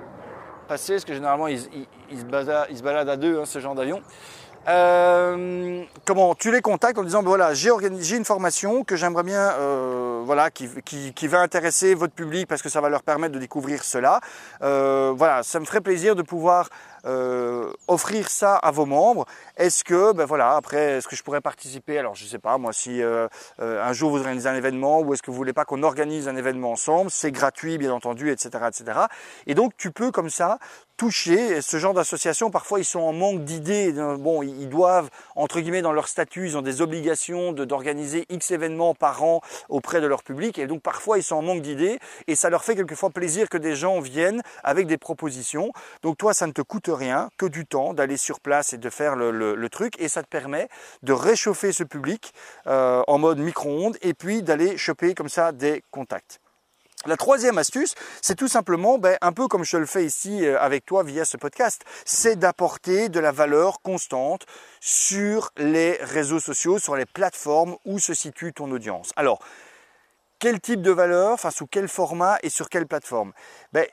passer, 0.66 0.94
parce 0.94 1.04
que 1.04 1.14
généralement 1.14 1.46
ils, 1.48 1.60
se, 1.60 2.24
baladent, 2.82 3.08
à 3.08 3.16
deux, 3.16 3.40
hein, 3.40 3.44
ce 3.44 3.58
genre 3.58 3.74
d'avion. 3.74 4.02
Euh, 4.68 5.84
comment 6.04 6.34
tu 6.34 6.50
les 6.50 6.60
contactes 6.60 6.98
en 6.98 7.04
disant 7.04 7.22
ben 7.22 7.28
voilà 7.28 7.54
j'ai 7.54 7.70
organisé 7.70 8.16
une 8.16 8.24
formation 8.24 8.82
que 8.82 8.96
j'aimerais 8.96 9.22
bien 9.22 9.52
euh, 9.52 10.22
voilà 10.24 10.50
qui, 10.50 10.68
qui, 10.82 11.28
va 11.28 11.38
intéresser 11.40 11.94
votre 11.94 12.14
public 12.14 12.48
parce 12.48 12.62
que 12.62 12.68
ça 12.68 12.80
va 12.80 12.88
leur 12.88 13.04
permettre 13.04 13.32
de 13.32 13.38
découvrir 13.38 13.84
cela 13.84 14.20
euh, 14.62 15.12
voilà 15.16 15.44
ça 15.44 15.60
me 15.60 15.66
ferait 15.66 15.80
plaisir 15.80 16.16
de 16.16 16.22
pouvoir 16.22 16.68
euh, 17.06 17.72
offrir 17.88 18.28
ça 18.28 18.56
à 18.56 18.70
vos 18.70 18.86
membres. 18.86 19.26
Est-ce 19.56 19.84
que, 19.84 20.12
ben 20.12 20.24
voilà, 20.24 20.56
après, 20.56 20.96
est-ce 20.96 21.08
que 21.08 21.16
je 21.16 21.22
pourrais 21.22 21.40
participer? 21.40 21.98
Alors, 21.98 22.14
je 22.14 22.24
sais 22.24 22.38
pas, 22.38 22.58
moi, 22.58 22.72
si 22.72 23.02
euh, 23.02 23.28
euh, 23.60 23.82
un 23.82 23.92
jour 23.92 24.10
vous 24.10 24.18
organisez 24.18 24.48
un 24.48 24.54
événement 24.54 25.00
ou 25.00 25.14
est-ce 25.14 25.22
que 25.22 25.30
vous 25.30 25.36
voulez 25.36 25.52
pas 25.52 25.64
qu'on 25.64 25.82
organise 25.82 26.28
un 26.28 26.36
événement 26.36 26.72
ensemble, 26.72 27.10
c'est 27.10 27.30
gratuit, 27.30 27.78
bien 27.78 27.92
entendu, 27.92 28.30
etc., 28.30 28.64
etc. 28.68 29.00
Et 29.46 29.54
donc, 29.54 29.76
tu 29.76 29.90
peux 29.90 30.10
comme 30.10 30.30
ça 30.30 30.58
toucher 30.96 31.60
ce 31.60 31.78
genre 31.78 31.94
d'association. 31.94 32.50
Parfois, 32.50 32.80
ils 32.80 32.84
sont 32.84 33.00
en 33.00 33.12
manque 33.12 33.44
d'idées. 33.44 33.92
Bon, 33.92 34.42
ils 34.42 34.68
doivent, 34.68 35.10
entre 35.34 35.60
guillemets, 35.60 35.82
dans 35.82 35.92
leur 35.92 36.08
statut, 36.08 36.46
ils 36.46 36.56
ont 36.56 36.62
des 36.62 36.80
obligations 36.82 37.52
d'organiser 37.52 38.26
X 38.30 38.50
événements 38.50 38.94
par 38.94 39.22
an 39.22 39.40
auprès 39.68 40.00
de 40.00 40.06
leur 40.06 40.22
public. 40.22 40.58
Et 40.58 40.66
donc, 40.66 40.82
parfois, 40.82 41.18
ils 41.18 41.22
sont 41.22 41.36
en 41.36 41.42
manque 41.42 41.62
d'idées. 41.62 41.98
Et 42.26 42.34
ça 42.34 42.50
leur 42.50 42.64
fait 42.64 42.76
quelquefois 42.76 43.10
plaisir 43.10 43.48
que 43.48 43.58
des 43.58 43.76
gens 43.76 44.00
viennent 44.00 44.42
avec 44.64 44.86
des 44.86 44.98
propositions. 44.98 45.72
Donc, 46.02 46.16
toi, 46.18 46.34
ça 46.34 46.46
ne 46.46 46.52
te 46.52 46.62
coûte 46.62 46.88
rien 46.88 47.30
que 47.36 47.46
du 47.46 47.66
temps 47.66 47.94
d'aller 47.94 48.16
sur 48.16 48.40
place 48.40 48.72
et 48.72 48.78
de 48.78 48.90
faire 48.90 49.16
le, 49.16 49.66
truc 49.68 50.00
et 50.00 50.08
ça 50.08 50.22
te 50.22 50.28
permet 50.28 50.68
de 51.02 51.12
réchauffer 51.12 51.72
ce 51.72 51.82
public 51.82 52.32
euh, 52.68 53.02
en 53.08 53.18
mode 53.18 53.38
micro-ondes 53.38 53.96
et 54.00 54.14
puis 54.14 54.42
d'aller 54.42 54.76
choper 54.76 55.14
comme 55.14 55.28
ça 55.28 55.50
des 55.50 55.82
contacts. 55.90 56.40
La 57.06 57.16
troisième 57.16 57.56
astuce, 57.58 57.94
c'est 58.20 58.34
tout 58.34 58.48
simplement, 58.48 58.98
ben, 58.98 59.16
un 59.20 59.32
peu 59.32 59.46
comme 59.46 59.64
je 59.64 59.76
le 59.76 59.86
fais 59.86 60.04
ici 60.04 60.44
euh, 60.44 60.60
avec 60.60 60.84
toi 60.84 61.04
via 61.04 61.24
ce 61.24 61.36
podcast, 61.36 61.82
c'est 62.04 62.36
d'apporter 62.36 63.08
de 63.08 63.20
la 63.20 63.30
valeur 63.30 63.80
constante 63.80 64.44
sur 64.80 65.52
les 65.56 65.98
réseaux 66.00 66.40
sociaux, 66.40 66.78
sur 66.80 66.96
les 66.96 67.06
plateformes 67.06 67.76
où 67.84 68.00
se 68.00 68.12
situe 68.12 68.52
ton 68.52 68.70
audience. 68.72 69.12
Alors, 69.14 69.38
quel 70.40 70.60
type 70.60 70.82
de 70.82 70.90
valeur, 70.90 71.32
enfin 71.32 71.50
sous 71.50 71.66
quel 71.66 71.88
format 71.88 72.38
et 72.42 72.50
sur 72.50 72.68
quelle 72.68 72.86
plateforme? 72.86 73.32
Ben, 73.72 73.86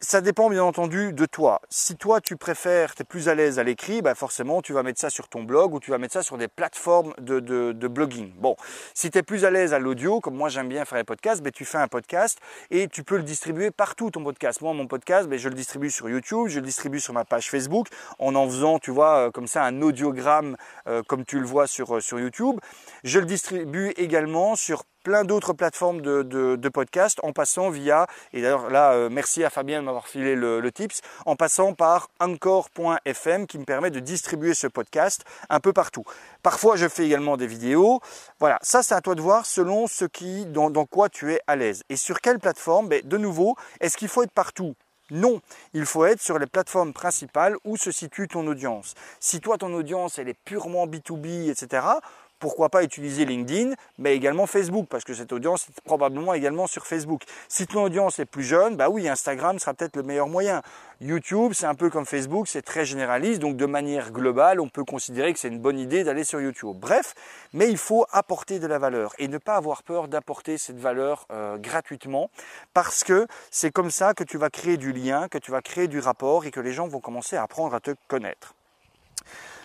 ça 0.00 0.20
dépend 0.20 0.48
bien 0.48 0.62
entendu 0.62 1.12
de 1.12 1.26
toi. 1.26 1.60
Si 1.70 1.96
toi 1.96 2.20
tu 2.20 2.36
préfères, 2.36 2.94
tu 2.94 3.02
es 3.02 3.04
plus 3.04 3.28
à 3.28 3.34
l'aise 3.34 3.58
à 3.58 3.64
l'écrit, 3.64 4.00
bah 4.00 4.14
forcément 4.14 4.62
tu 4.62 4.72
vas 4.72 4.84
mettre 4.84 5.00
ça 5.00 5.10
sur 5.10 5.28
ton 5.28 5.42
blog 5.42 5.74
ou 5.74 5.80
tu 5.80 5.90
vas 5.90 5.98
mettre 5.98 6.12
ça 6.12 6.22
sur 6.22 6.38
des 6.38 6.46
plateformes 6.46 7.14
de, 7.18 7.40
de, 7.40 7.88
blogging. 7.88 8.32
Bon, 8.36 8.54
si 8.94 9.10
tu 9.10 9.18
es 9.18 9.22
plus 9.22 9.44
à 9.44 9.50
l'aise 9.50 9.74
à 9.74 9.80
l'audio, 9.80 10.20
comme 10.20 10.36
moi 10.36 10.50
j'aime 10.50 10.68
bien 10.68 10.84
faire 10.84 10.98
les 10.98 11.04
podcasts, 11.04 11.42
bah, 11.42 11.50
tu 11.50 11.64
fais 11.64 11.78
un 11.78 11.88
podcast 11.88 12.38
et 12.70 12.86
tu 12.86 13.02
peux 13.02 13.16
le 13.16 13.24
distribuer 13.24 13.72
partout 13.72 14.10
ton 14.10 14.22
podcast. 14.22 14.60
Moi 14.60 14.72
mon 14.72 14.86
podcast, 14.86 15.28
bah, 15.28 15.36
je 15.36 15.48
le 15.48 15.54
distribue 15.54 15.90
sur 15.90 16.08
YouTube, 16.08 16.46
je 16.46 16.60
le 16.60 16.66
distribue 16.66 17.00
sur 17.00 17.12
ma 17.12 17.24
page 17.24 17.50
Facebook 17.50 17.88
en 18.20 18.36
en 18.36 18.46
faisant, 18.46 18.78
tu 18.78 18.92
vois, 18.92 19.26
euh, 19.26 19.30
comme 19.32 19.48
ça 19.48 19.64
un 19.64 19.82
audiogramme 19.82 20.56
euh, 20.86 21.02
comme 21.02 21.24
tu 21.24 21.40
le 21.40 21.46
vois 21.46 21.66
sur, 21.66 21.96
euh, 21.96 22.00
sur 22.00 22.20
YouTube. 22.20 22.60
Je 23.02 23.18
le 23.18 23.26
distribue 23.26 23.92
également 23.96 24.54
sur 24.54 24.84
plein 25.02 25.24
d'autres 25.24 25.52
plateformes 25.52 26.00
de, 26.00 26.22
de, 26.22 26.68
podcast 26.68 27.18
en 27.22 27.32
passant 27.32 27.70
via, 27.70 28.06
et 28.32 28.42
d'ailleurs 28.42 28.70
là, 28.70 28.92
euh, 28.92 29.08
merci 29.10 29.42
à 29.44 29.50
Fabien 29.50 29.80
de 29.80 29.86
m'avoir 29.86 30.06
filé 30.06 30.34
le, 30.34 30.60
le, 30.60 30.72
tips, 30.72 31.00
en 31.26 31.36
passant 31.36 31.72
par 31.72 32.08
encore.fm 32.20 33.46
qui 33.46 33.58
me 33.58 33.64
permet 33.64 33.90
de 33.90 34.00
distribuer 34.00 34.54
ce 34.54 34.66
podcast 34.66 35.24
un 35.48 35.60
peu 35.60 35.72
partout. 35.72 36.04
Parfois, 36.42 36.76
je 36.76 36.88
fais 36.88 37.06
également 37.06 37.36
des 37.36 37.46
vidéos. 37.46 38.00
Voilà, 38.38 38.58
ça 38.62 38.82
c'est 38.82 38.94
à 38.94 39.00
toi 39.00 39.14
de 39.14 39.22
voir 39.22 39.46
selon 39.46 39.86
ce 39.86 40.04
qui, 40.04 40.46
dans, 40.46 40.70
dans 40.70 40.84
quoi 40.84 41.08
tu 41.08 41.32
es 41.32 41.40
à 41.46 41.56
l'aise. 41.56 41.82
Et 41.88 41.96
sur 41.96 42.20
quelle 42.20 42.38
plateforme? 42.38 42.88
Ben, 42.88 43.02
De 43.04 43.16
nouveau, 43.16 43.56
est-ce 43.80 43.96
qu'il 43.96 44.08
faut 44.08 44.22
être 44.22 44.32
partout? 44.32 44.74
Non, 45.10 45.40
il 45.72 45.86
faut 45.86 46.04
être 46.04 46.20
sur 46.20 46.38
les 46.38 46.46
plateformes 46.46 46.92
principales 46.92 47.56
où 47.64 47.78
se 47.78 47.90
situe 47.90 48.28
ton 48.28 48.46
audience. 48.46 48.94
Si 49.20 49.40
toi, 49.40 49.56
ton 49.56 49.72
audience, 49.72 50.18
elle 50.18 50.28
est 50.28 50.36
purement 50.44 50.86
B2B, 50.86 51.50
etc., 51.50 51.86
pourquoi 52.38 52.68
pas 52.68 52.82
utiliser 52.82 53.24
LinkedIn, 53.24 53.74
mais 53.98 54.14
également 54.14 54.46
Facebook, 54.46 54.86
parce 54.88 55.04
que 55.04 55.14
cette 55.14 55.32
audience 55.32 55.68
est 55.68 55.80
probablement 55.82 56.34
également 56.34 56.66
sur 56.66 56.86
Facebook. 56.86 57.22
Si 57.48 57.66
ton 57.66 57.84
audience 57.84 58.18
est 58.18 58.24
plus 58.24 58.44
jeune, 58.44 58.76
bah 58.76 58.88
oui, 58.88 59.08
Instagram 59.08 59.58
sera 59.58 59.74
peut-être 59.74 59.96
le 59.96 60.02
meilleur 60.02 60.28
moyen. 60.28 60.62
YouTube, 61.00 61.52
c'est 61.54 61.66
un 61.66 61.76
peu 61.76 61.90
comme 61.90 62.06
Facebook, 62.06 62.48
c'est 62.48 62.62
très 62.62 62.84
généraliste, 62.84 63.40
donc 63.40 63.56
de 63.56 63.66
manière 63.66 64.10
globale, 64.10 64.60
on 64.60 64.68
peut 64.68 64.84
considérer 64.84 65.32
que 65.32 65.38
c'est 65.38 65.48
une 65.48 65.60
bonne 65.60 65.78
idée 65.78 66.02
d'aller 66.02 66.24
sur 66.24 66.40
YouTube. 66.40 66.76
Bref, 66.76 67.14
mais 67.52 67.70
il 67.70 67.78
faut 67.78 68.04
apporter 68.10 68.58
de 68.58 68.66
la 68.66 68.78
valeur 68.78 69.14
et 69.18 69.28
ne 69.28 69.38
pas 69.38 69.54
avoir 69.54 69.84
peur 69.84 70.08
d'apporter 70.08 70.58
cette 70.58 70.78
valeur 70.78 71.26
euh, 71.30 71.56
gratuitement, 71.56 72.30
parce 72.74 73.04
que 73.04 73.26
c'est 73.50 73.70
comme 73.70 73.90
ça 73.90 74.12
que 74.14 74.24
tu 74.24 74.38
vas 74.38 74.50
créer 74.50 74.76
du 74.76 74.92
lien, 74.92 75.28
que 75.28 75.38
tu 75.38 75.52
vas 75.52 75.62
créer 75.62 75.86
du 75.86 76.00
rapport 76.00 76.44
et 76.46 76.50
que 76.50 76.60
les 76.60 76.72
gens 76.72 76.88
vont 76.88 77.00
commencer 77.00 77.36
à 77.36 77.44
apprendre 77.44 77.74
à 77.74 77.80
te 77.80 77.92
connaître. 78.08 78.54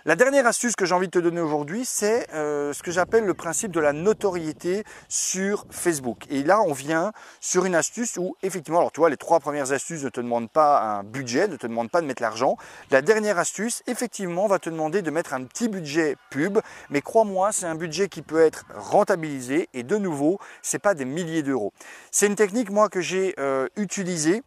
La 0.06 0.18
dernière 0.18 0.46
astuce 0.46 0.76
que 0.76 0.86
j'ai 0.86 0.94
envie 0.94 1.08
de 1.08 1.12
te 1.12 1.20
donner 1.20 1.40
aujourd'hui, 1.40 1.86
c'est 1.86 2.28
euh, 2.34 2.74
ce 2.74 2.84
que 2.84 2.92
j'appelle 2.92 3.24
le 3.24 3.34
principe 3.34 3.72
de 3.72 3.80
la 3.80 3.94
notoriété 3.94 4.84
sur 5.08 5.66
Facebook. 5.70 6.26
Et 6.30 6.44
là, 6.44 6.60
on 6.62 6.74
vient 6.74 7.14
sur 7.40 7.64
une 7.64 7.74
astuce 7.74 8.18
où, 8.18 8.36
effectivement, 8.44 8.80
alors 8.80 8.92
tu 8.92 9.00
vois, 9.00 9.10
les 9.10 9.16
trois 9.16 9.40
premières 9.40 9.72
astuces 9.72 10.04
ne 10.04 10.10
te 10.10 10.20
demandent 10.20 10.50
pas 10.50 10.82
un 10.82 11.04
budget, 11.06 11.48
ne 11.48 11.56
te 11.56 11.68
demandent 11.68 11.90
pas 11.90 12.02
de 12.02 12.06
mettre 12.06 12.22
l'argent. 12.22 12.58
La 12.92 13.02
dernière 13.02 13.38
astuce, 13.40 13.82
effectivement, 13.88 14.46
va 14.46 14.60
te 14.60 14.70
demander 14.70 15.02
de 15.02 15.10
mettre 15.10 15.34
un 15.34 15.46
petit 15.46 15.70
budget 15.70 16.18
pub, 16.32 16.60
mais 16.90 17.00
crois-moi, 17.00 17.54
c'est 17.54 17.68
un 17.68 17.76
budget 17.76 18.10
qui 18.10 18.24
peut 18.24 18.42
être 18.42 18.66
rentabilisé 18.76 19.70
et 19.74 19.84
de 19.84 19.96
nouveau, 19.96 20.38
c'est 20.62 20.80
pas 20.80 20.96
des 20.96 21.06
milliers 21.06 21.44
d'euros. 21.44 21.72
C'est 22.12 22.28
une 22.28 22.36
technique, 22.36 22.72
moi, 22.72 22.90
que 22.90 23.00
j'ai 23.00 23.36
euh, 23.40 23.70
utilisée 23.78 24.44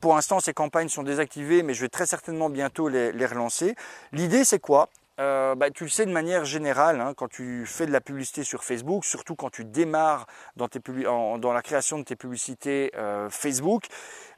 pour 0.00 0.14
l'instant, 0.14 0.40
ces 0.40 0.52
campagnes 0.52 0.88
sont 0.88 1.02
désactivées, 1.02 1.62
mais 1.62 1.74
je 1.74 1.80
vais 1.80 1.88
très 1.88 2.06
certainement 2.06 2.50
bientôt 2.50 2.88
les, 2.88 3.26
relancer. 3.26 3.74
L'idée, 4.12 4.44
c'est 4.44 4.58
quoi? 4.58 4.88
Euh, 5.20 5.56
bah, 5.56 5.70
tu 5.70 5.82
le 5.82 5.90
sais 5.90 6.06
de 6.06 6.12
manière 6.12 6.44
générale, 6.44 7.00
hein, 7.00 7.12
quand 7.16 7.26
tu 7.26 7.66
fais 7.66 7.86
de 7.86 7.90
la 7.90 8.00
publicité 8.00 8.44
sur 8.44 8.62
Facebook, 8.62 9.04
surtout 9.04 9.34
quand 9.34 9.50
tu 9.50 9.64
démarres 9.64 10.26
dans, 10.54 11.52
la 11.52 11.62
création 11.62 11.98
de 11.98 12.04
tes 12.04 12.14
publicités 12.14 12.92
euh, 12.96 13.28
Facebook, 13.28 13.86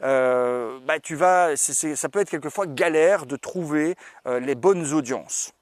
euh, 0.03 0.79
bah, 0.87 0.99
tu 0.99 1.17
vas, 1.17 1.55
ça 1.57 2.09
peut 2.09 2.21
être 2.21 2.31
quelquefois 2.31 2.67
galère 2.67 3.27
de 3.27 3.37
trouver 3.37 3.95
les 4.25 4.55
bonnes 4.55 4.95
audiences. 4.95 5.53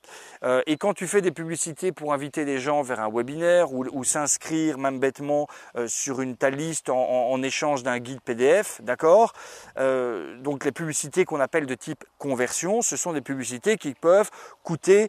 Euh, 0.44 0.62
et 0.66 0.76
quand 0.76 0.94
tu 0.94 1.06
fais 1.06 1.20
des 1.20 1.30
publicités 1.30 1.92
pour 1.92 2.12
inviter 2.12 2.44
des 2.44 2.58
gens 2.58 2.82
vers 2.82 3.00
un 3.00 3.10
webinaire 3.10 3.72
ou, 3.72 4.04
s'inscrire 4.04 4.78
même 4.78 4.98
bêtement 5.00 5.48
euh, 5.76 5.86
sur 5.88 6.20
une 6.20 6.36
ta 6.36 6.50
liste 6.50 6.88
en, 6.88 7.42
échange 7.42 7.82
d'un 7.82 7.98
guide 7.98 8.20
PDF, 8.20 8.80
d'accord 8.82 9.32
euh, 9.78 10.36
Donc 10.40 10.64
les 10.64 10.72
publicités 10.72 11.24
qu'on 11.24 11.40
appelle 11.40 11.66
de 11.66 11.74
type 11.74 12.04
conversion, 12.18 12.82
ce 12.82 12.96
sont 12.96 13.12
des 13.12 13.20
publicités 13.20 13.76
qui 13.76 13.94
peuvent 13.94 14.30
coûter 14.62 15.08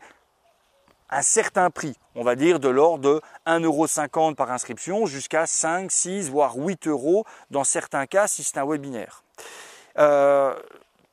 un 1.10 1.22
certain 1.24 1.72
prix, 1.72 1.96
on 2.14 2.24
va 2.24 2.36
dire 2.36 2.60
de 2.60 2.70
l'ordre 2.70 3.16
de 3.16 3.22
1,50€ 3.48 4.36
par 4.36 4.52
inscription 4.52 5.08
jusqu'à 5.08 5.48
5, 5.48 5.92
6, 5.92 6.30
voire 6.30 6.56
8 6.56 6.88
euros 6.88 7.26
dans 7.50 7.64
certains 7.64 8.06
cas 8.06 8.28
si 8.28 8.44
c'est 8.44 8.60
un 8.60 8.66
webinaire 8.66 9.24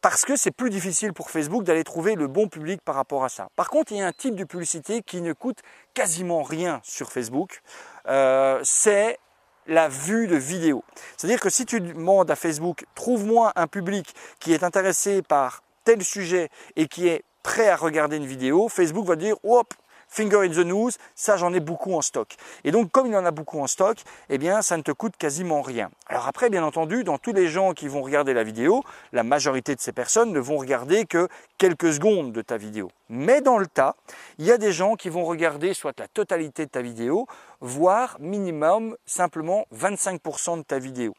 parce 0.09 0.25
que 0.25 0.37
c'est 0.37 0.53
plus 0.53 0.71
difficile 0.71 1.13
pour 1.13 1.33
Facebook 1.33 1.65
d'aller 1.65 1.83
trouver 1.83 2.15
le 2.15 2.29
bon 2.29 2.47
public 2.47 2.81
par 2.81 2.95
rapport 2.95 3.25
à 3.25 3.29
ça. 3.29 3.49
Par 3.57 3.69
contre, 3.69 3.91
il 3.91 3.99
y 3.99 4.01
a 4.01 4.07
un 4.07 4.13
type 4.13 4.37
de 4.37 4.45
publicité 4.45 5.03
qui 5.03 5.21
ne 5.21 5.33
coûte 5.33 5.59
quasiment 5.95 6.45
rien 6.45 6.81
sur 6.85 7.11
Facebook, 7.11 7.61
euh, 8.07 8.61
c'est 8.63 9.19
la 9.67 9.89
vue 9.89 10.29
de 10.29 10.37
vidéo. 10.37 10.85
C'est-à-dire 11.17 11.41
que 11.41 11.51
si 11.51 11.67
tu 11.67 11.81
demandes 11.81 12.31
à 12.31 12.37
Facebook, 12.37 12.85
trouve-moi 12.95 13.51
un 13.57 13.67
public 13.67 14.15
qui 14.39 14.53
est 14.53 14.63
intéressé 14.63 15.23
par 15.23 15.65
tel 15.83 16.05
sujet 16.05 16.51
et 16.77 16.87
qui 16.87 17.09
est 17.09 17.25
prêt 17.43 17.69
à 17.69 17.75
regarder 17.75 18.17
une 18.17 18.27
vidéo, 18.27 18.69
Facebook 18.69 19.07
va 19.07 19.17
dire, 19.17 19.35
hop, 19.43 19.75
Finger 20.17 20.47
in 20.47 20.49
the 20.49 20.65
news, 20.65 20.93
ça 21.15 21.37
j'en 21.37 21.53
ai 21.53 21.61
beaucoup 21.61 21.93
en 21.93 22.01
stock. 22.01 22.37
Et 22.65 22.71
donc 22.71 22.91
comme 22.91 23.07
il 23.07 23.15
en 23.15 23.27
a 23.27 23.33
beaucoup 23.33 23.61
en 23.61 23.67
stock, 23.67 23.99
eh 24.31 24.39
bien 24.39 24.63
ça 24.63 24.79
ne 24.79 24.83
te 24.83 24.91
coûte 24.91 25.15
quasiment 25.19 25.61
rien. 25.61 25.91
Alors 26.07 26.27
après, 26.27 26.49
bien 26.49 26.65
entendu, 26.65 27.05
dans 27.05 27.19
tous 27.19 27.35
les 27.35 27.49
gens 27.49 27.75
qui 27.75 27.87
vont 27.87 28.01
regarder 28.01 28.33
la 28.33 28.43
vidéo, 28.43 28.83
la 29.13 29.25
majorité 29.25 29.75
de 29.75 29.81
ces 29.83 29.93
personnes 29.93 30.33
ne 30.33 30.41
vont 30.41 30.57
regarder 30.57 31.05
que 31.05 31.29
quelques 31.59 31.93
secondes 31.93 32.33
de 32.33 32.41
ta 32.41 32.57
vidéo. 32.57 32.91
Mais 33.11 33.43
dans 33.43 33.59
le 33.59 33.67
tas, 33.67 33.95
il 34.39 34.47
y 34.47 34.53
a 34.53 34.57
des 34.57 34.73
gens 34.73 34.95
qui 34.95 35.11
vont 35.11 35.27
regarder 35.27 35.75
soit 35.75 36.01
la 36.01 36.09
totalité 36.09 36.65
de 36.65 36.71
ta 36.71 36.81
vidéo, 36.81 37.27
voire 37.61 38.17
minimum 38.19 38.97
simplement 39.05 39.67
25% 39.75 40.57
de 40.57 40.63
ta 40.63 40.79
vidéo. 40.79 41.13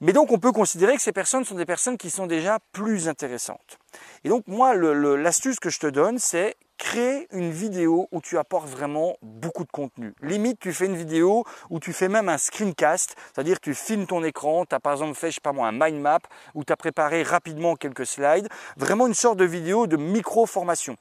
Mais 0.00 0.14
donc 0.14 0.32
on 0.32 0.38
peut 0.38 0.52
considérer 0.52 0.96
que 0.96 1.02
ces 1.02 1.12
personnes 1.12 1.44
sont 1.44 1.56
des 1.56 1.66
personnes 1.66 1.98
qui 1.98 2.08
sont 2.08 2.26
déjà 2.26 2.58
plus 2.72 3.06
intéressantes. 3.06 3.78
Et 4.24 4.30
donc 4.30 4.46
moi, 4.46 4.74
l'astuce 4.74 5.60
que 5.60 5.68
je 5.68 5.78
te 5.78 5.86
donne, 5.86 6.18
c'est 6.18 6.56
crée 6.82 7.28
une 7.30 7.52
vidéo 7.52 8.08
où 8.10 8.20
tu 8.20 8.38
apportes 8.38 8.68
vraiment 8.68 9.16
beaucoup 9.22 9.62
de 9.62 9.70
contenu. 9.70 10.14
Limite, 10.20 10.58
tu 10.58 10.72
fais 10.72 10.86
une 10.86 10.96
vidéo 10.96 11.44
où 11.70 11.78
tu 11.78 11.92
fais 11.92 12.08
même 12.08 12.28
un 12.28 12.38
screencast, 12.38 13.14
c'est-à-dire 13.32 13.60
tu 13.60 13.72
filmes 13.72 14.04
ton 14.04 14.24
écran, 14.24 14.64
tu 14.66 14.74
as 14.74 14.80
par 14.80 14.94
exemple 14.94 15.14
fait, 15.14 15.30
je 15.30 15.36
sais 15.36 15.40
pas 15.40 15.52
moi, 15.52 15.68
un 15.68 15.72
mind 15.72 16.00
map, 16.00 16.18
où 16.56 16.64
tu 16.64 16.72
as 16.72 16.76
préparé 16.76 17.22
rapidement 17.22 17.76
quelques 17.76 18.04
slides, 18.04 18.48
vraiment 18.76 19.06
une 19.06 19.14
sorte 19.14 19.38
de 19.38 19.44
vidéo 19.44 19.86
de 19.86 19.96
micro-formation 19.96 20.96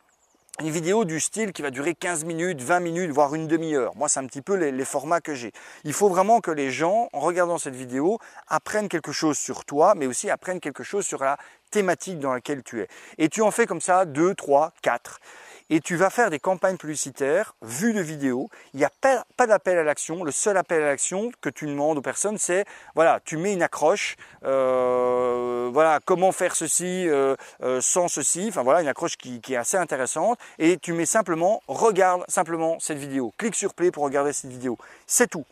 une 0.60 0.70
vidéo 0.70 1.06
du 1.06 1.20
style 1.20 1.54
qui 1.54 1.64
va 1.64 1.72
durer 1.72 1.96
15 1.96 2.26
minutes, 2.26 2.62
20 2.62 2.82
minutes, 2.82 3.10
voire 3.10 3.34
une 3.34 3.48
demi-heure. 3.48 3.96
Moi, 3.96 4.08
c'est 4.10 4.20
un 4.20 4.28
petit 4.28 4.44
peu 4.44 4.54
les 4.54 4.86
formats 4.86 5.22
que 5.22 5.34
j'ai. 5.34 5.54
Il 5.86 5.94
faut 5.94 6.10
vraiment 6.10 6.40
que 6.40 6.52
les 6.52 6.70
gens, 6.70 7.10
en 7.14 7.20
regardant 7.22 7.58
cette 7.58 7.74
vidéo, 7.74 8.20
apprennent 8.48 8.90
quelque 8.90 9.12
chose 9.12 9.38
sur 9.40 9.66
toi, 9.66 9.96
mais 9.96 10.06
aussi 10.06 10.30
apprennent 10.30 10.60
quelque 10.60 10.84
chose 10.84 11.06
sur 11.08 11.24
la 11.24 11.38
thématique 11.72 12.20
dans 12.20 12.34
laquelle 12.34 12.62
tu 12.62 12.82
es. 12.82 12.88
Et 13.18 13.30
tu 13.30 13.42
en 13.42 13.50
fais 13.50 13.66
comme 13.66 13.82
ça 13.82 14.06
2, 14.06 14.36
3, 14.36 14.74
4 14.84 15.20
et 15.72 15.80
tu 15.80 15.96
vas 15.96 16.10
faire 16.10 16.30
des 16.30 16.38
campagnes 16.38 16.76
publicitaires 16.76 17.56
vues 17.62 17.94
de 17.94 18.02
vidéos. 18.02 18.50
Il 18.74 18.78
n'y 18.78 18.86
a 18.86 18.92
pas, 19.00 19.48
d'appel 19.48 19.78
à 19.78 19.84
l'action. 19.84 20.26
Le 20.26 20.32
seul 20.32 20.58
appel 20.58 20.84
à 20.84 20.88
l'action 20.88 21.32
que 21.40 21.50
tu 21.50 21.66
demandes 21.66 21.98
aux 21.98 22.02
personnes, 22.02 22.38
c'est 22.38 22.66
voilà, 22.94 23.22
tu 23.24 23.38
mets 23.38 23.54
une 23.54 23.64
accroche, 23.64 24.18
euh, 24.44 25.70
voilà, 25.72 26.02
comment 26.04 26.34
faire 26.34 26.58
ceci 26.58 27.08
euh, 27.08 27.38
euh, 27.64 27.80
sans 27.80 28.10
ceci. 28.10 28.48
Enfin 28.50 28.64
voilà, 28.64 28.82
une 28.82 28.90
accroche 28.90 29.16
qui, 29.16 29.40
est 29.50 29.56
assez 29.56 29.78
intéressante. 29.78 30.38
Et 30.60 30.78
tu 30.78 30.92
mets 30.92 31.06
simplement, 31.06 31.64
regarde 31.70 32.26
simplement 32.28 32.78
cette 32.80 32.98
vidéo. 32.98 33.34
Clique 33.38 33.56
sur 33.56 33.74
play 33.74 33.92
pour 33.92 34.04
regarder 34.04 34.34
cette 34.34 34.52
vidéo. 34.52 34.78
C'est 35.08 35.30
tout. 35.30 35.46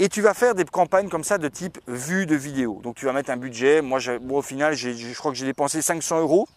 Et 0.00 0.08
tu 0.08 0.20
vas 0.20 0.34
faire 0.34 0.56
des 0.56 0.64
campagnes 0.64 1.08
comme 1.08 1.22
ça 1.22 1.38
de 1.38 1.46
type 1.46 1.78
vue 1.86 2.26
de 2.26 2.34
vidéo. 2.34 2.80
Donc 2.82 2.96
tu 2.96 3.06
vas 3.06 3.12
mettre 3.12 3.30
un 3.30 3.36
budget. 3.36 3.82
Moi, 3.82 4.00
au 4.30 4.42
final, 4.42 4.74
je 4.74 5.14
crois 5.14 5.30
que 5.30 5.38
j'ai 5.38 5.46
dépensé 5.46 5.80
500 5.80 6.22
euros 6.22 6.48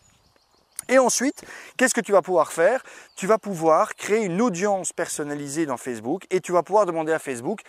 et 0.88 1.00
ensuite, 1.00 1.43
qu'est-ce 1.78 1.93
que 1.93 2.02
tu 2.02 2.12
vas 2.12 2.21
pouvoir 2.21 2.52
faire? 2.52 2.84
Tu 3.15 3.28
vas 3.28 3.38
pouvoir 3.38 3.95
créer 3.95 4.23
une 4.23 4.41
audience 4.41 4.93
personnalisée 4.93 5.65
dans 5.65 5.78
Facebook 5.78 6.26
et 6.30 6.41
tu 6.41 6.52
vas 6.52 6.63
pouvoir 6.63 6.86
demander 6.86 7.12
à 7.12 7.19
Facebook, 7.19 7.62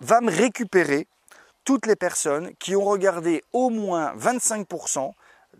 va 0.00 0.20
me 0.20 0.30
récupérer 0.30 1.08
toutes 1.64 1.86
les 1.86 1.96
personnes 1.96 2.54
qui 2.56 2.76
ont 2.76 2.84
regardé 2.84 3.42
au 3.52 3.70
moins 3.70 4.14
25% 4.16 5.12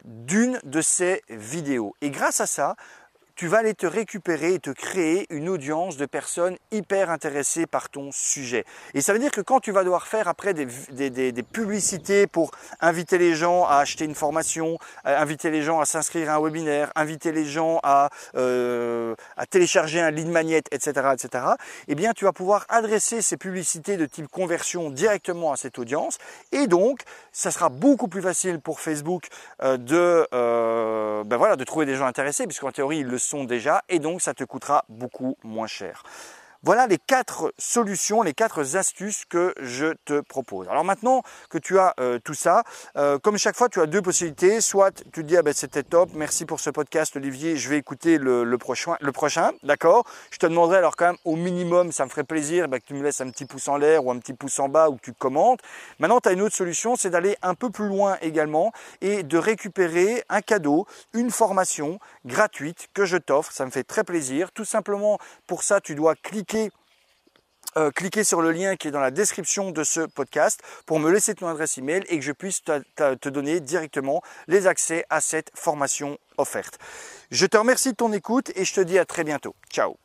d'une 0.05 0.61
de 0.62 0.81
ces 0.81 1.22
vidéos. 1.29 1.94
Et 2.01 2.11
grâce 2.11 2.40
à 2.40 2.46
ça, 2.46 2.77
tu 3.37 3.46
vas 3.46 3.59
aller 3.59 3.75
te 3.75 3.87
récupérer 3.87 4.55
et 4.55 4.59
te 4.59 4.70
créer 4.70 5.27
une 5.31 5.49
audience 5.49 5.96
de 5.96 6.07
personnes 6.07 6.57
hyper 6.72 7.11
intéressées 7.11 7.66
par 7.66 7.90
ton 7.90 8.11
sujet. 8.11 8.64
Et 8.94 9.03
ça 9.03 9.12
veut 9.12 9.18
dire 9.18 9.31
que 9.31 9.42
quand 9.42 9.61
tu 9.61 9.72
vas 9.72 9.85
devoir 9.85 10.07
faire 10.07 10.27
après 10.27 10.55
des, 10.55 10.66
des, 11.11 11.42
publicités 11.42 12.27
pour 12.27 12.51
inviter 12.81 13.18
les 13.18 13.35
gens 13.35 13.64
à 13.66 13.77
acheter 13.77 14.05
une 14.05 14.14
formation, 14.14 14.79
inviter 15.05 15.51
les 15.51 15.62
gens 15.62 15.81
à 15.81 15.85
s'inscrire 15.85 16.31
à 16.31 16.37
un 16.37 16.40
webinaire, 16.40 16.90
inviter 16.96 17.31
les 17.31 17.44
gens 17.44 17.79
à, 17.83 18.09
euh, 18.35 19.14
à 19.37 19.46
télécharger 19.46 20.01
un 20.01 20.11
lead 20.11 20.29
magnet, 20.29 20.62
etc., 20.70 20.92
etc., 21.12 21.44
eh 21.88 21.94
bien, 21.94 22.12
tu 22.12 22.25
vas 22.25 22.33
pouvoir 22.33 22.64
adresser 22.68 23.22
ces 23.22 23.37
publicités 23.37 23.96
de 23.96 24.07
type 24.07 24.29
conversion 24.29 24.90
directement 24.90 25.53
à 25.53 25.57
cette 25.57 25.79
audience. 25.79 26.18
Et 26.53 26.66
donc, 26.66 27.01
ça 27.33 27.51
sera 27.51 27.68
beaucoup 27.68 28.09
plus 28.09 28.22
facile 28.22 28.61
pour 28.61 28.81
Facebook 28.81 29.29
euh, 29.62 29.77
de, 29.77 30.27
euh, 30.33 31.22
ben 31.25 31.37
voilà, 31.37 31.57
de 31.57 31.64
trouver 31.64 31.87
des 31.87 31.96
gens 31.96 32.07
intéressés, 32.07 32.46
puisqu'en 32.46 32.72
théorie, 32.72 32.99
ils 32.99 33.07
le 33.07 33.18
sont 33.27 33.45
déjà, 33.45 33.83
et 33.89 33.99
donc 33.99 34.23
ça 34.23 34.35
te 34.35 34.45
coûtera 34.45 34.85
beaucoup 34.89 35.37
moins 35.43 35.67
cher. 35.67 36.03
Voilà 36.62 36.87
les 36.87 36.99
quatre 36.99 37.53
solutions, 37.59 38.23
les 38.23 38.33
quatre 38.33 38.77
astuces 38.77 39.25
que 39.25 39.55
je 39.61 39.95
te 40.05 40.21
propose. 40.21 40.69
Alors 40.69 40.85
maintenant 40.85 41.23
que 41.51 41.59
tu 41.59 41.79
as 41.79 41.95
euh, 42.01 42.19
tout 42.19 42.35
ça, 42.35 42.64
euh, 42.97 43.19
comme 43.19 43.38
chaque 43.38 43.57
fois, 43.57 43.69
tu 43.69 43.81
as 43.81 43.87
deux 43.87 44.03
possibilités. 44.03 44.61
Soit 44.61 44.90
tu 44.90 45.11
te 45.11 45.21
dis, 45.21 45.37
ah 45.37 45.42
ben, 45.42 45.53
c'était 45.53 45.83
top, 45.83 46.11
merci 46.14 46.45
pour 46.45 46.61
ce 46.61 46.71
podcast 46.71 47.16
Olivier, 47.16 47.57
je 47.57 47.69
vais 47.69 47.79
écouter 47.79 48.19
le, 48.19 48.57
prochain, 48.57 48.97
le 49.01 49.12
d'accord? 49.66 50.07
Je 50.31 50.38
te 50.38 50.47
demanderai 50.47 50.79
alors 50.79 50.97
quand 50.97 51.07
même 51.07 51.16
au 51.25 51.37
minimum, 51.37 51.92
ça 51.92 52.05
me 52.05 52.11
ferait 52.11 52.25
plaisir 52.25 52.69
ben, 52.69 52.81
que 52.81 52.87
tu 52.87 52.95
me 52.95 53.03
laisses 53.03 53.21
un 53.21 53.31
petit 53.31 53.45
pouce 53.45 53.69
en 53.69 53.77
l'air 53.77 54.05
ou 54.05 54.11
un 54.11 54.19
petit 54.19 54.35
pouce 54.35 54.59
en 54.59 54.69
bas 54.69 54.88
ou 54.88 54.97
que 54.97 55.03
tu 55.03 55.12
commentes. 55.12 55.61
Maintenant, 55.99 56.21
tu 56.21 56.29
as 56.29 56.33
une 56.33 56.42
autre 56.42 56.57
solution, 56.57 56.97
c'est 56.97 57.11
d'aller 57.11 57.37
un 57.42 57.55
peu 57.55 57.71
plus 57.71 57.88
loin 57.88 58.16
également 58.23 58.73
et 59.01 59.23
de 59.23 59.38
récupérer 59.38 60.25
un 60.29 60.40
cadeau, 60.40 60.87
une 61.12 61.31
formation 61.31 61.99
gratuite 62.25 62.88
que 62.95 63.05
je 63.05 63.16
t'offre. 63.16 63.53
Ça 63.53 63.66
me 63.66 63.71
fait 63.71 63.85
très 63.85 64.05
plaisir. 64.05 64.53
Tout 64.53 64.64
simplement, 64.64 65.19
pour 65.47 65.62
ça, 65.62 65.81
tu 65.81 65.95
dois 65.95 66.14
cliquer 66.14 66.46
euh, 67.77 67.91
cliquez, 67.91 68.25
sur 68.25 68.41
le 68.41 68.53
lien 68.53 68.77
qui 68.77 68.89
est 68.89 68.91
dans 68.91 69.01
la 69.01 69.11
description 69.11 69.71
de 69.71 69.85
ce 69.85 70.01
podcast 70.01 70.63
pour 70.87 70.99
me 70.99 71.11
laisser 71.11 71.35
ton 71.35 71.47
adresse 71.47 71.77
email 71.79 72.03
et 72.09 72.19
que 72.19 72.25
je 72.25 72.33
puisse 72.33 72.63
te 72.63 73.29
donner 73.29 73.61
directement 73.61 74.23
les 74.49 74.67
accès 74.67 75.05
à 75.11 75.21
cette 75.21 75.51
formation 75.55 76.19
offerte. 76.39 76.79
Je 77.31 77.47
te 77.47 77.57
remercie 77.57 77.91
de 77.91 77.97
ton 77.97 78.13
écoute 78.13 78.51
et 78.55 78.65
je 78.65 78.75
te 78.75 78.81
dis 78.81 78.99
à 78.99 79.05
très 79.05 79.25
bientôt. 79.25 79.55
Ciao 79.71 79.97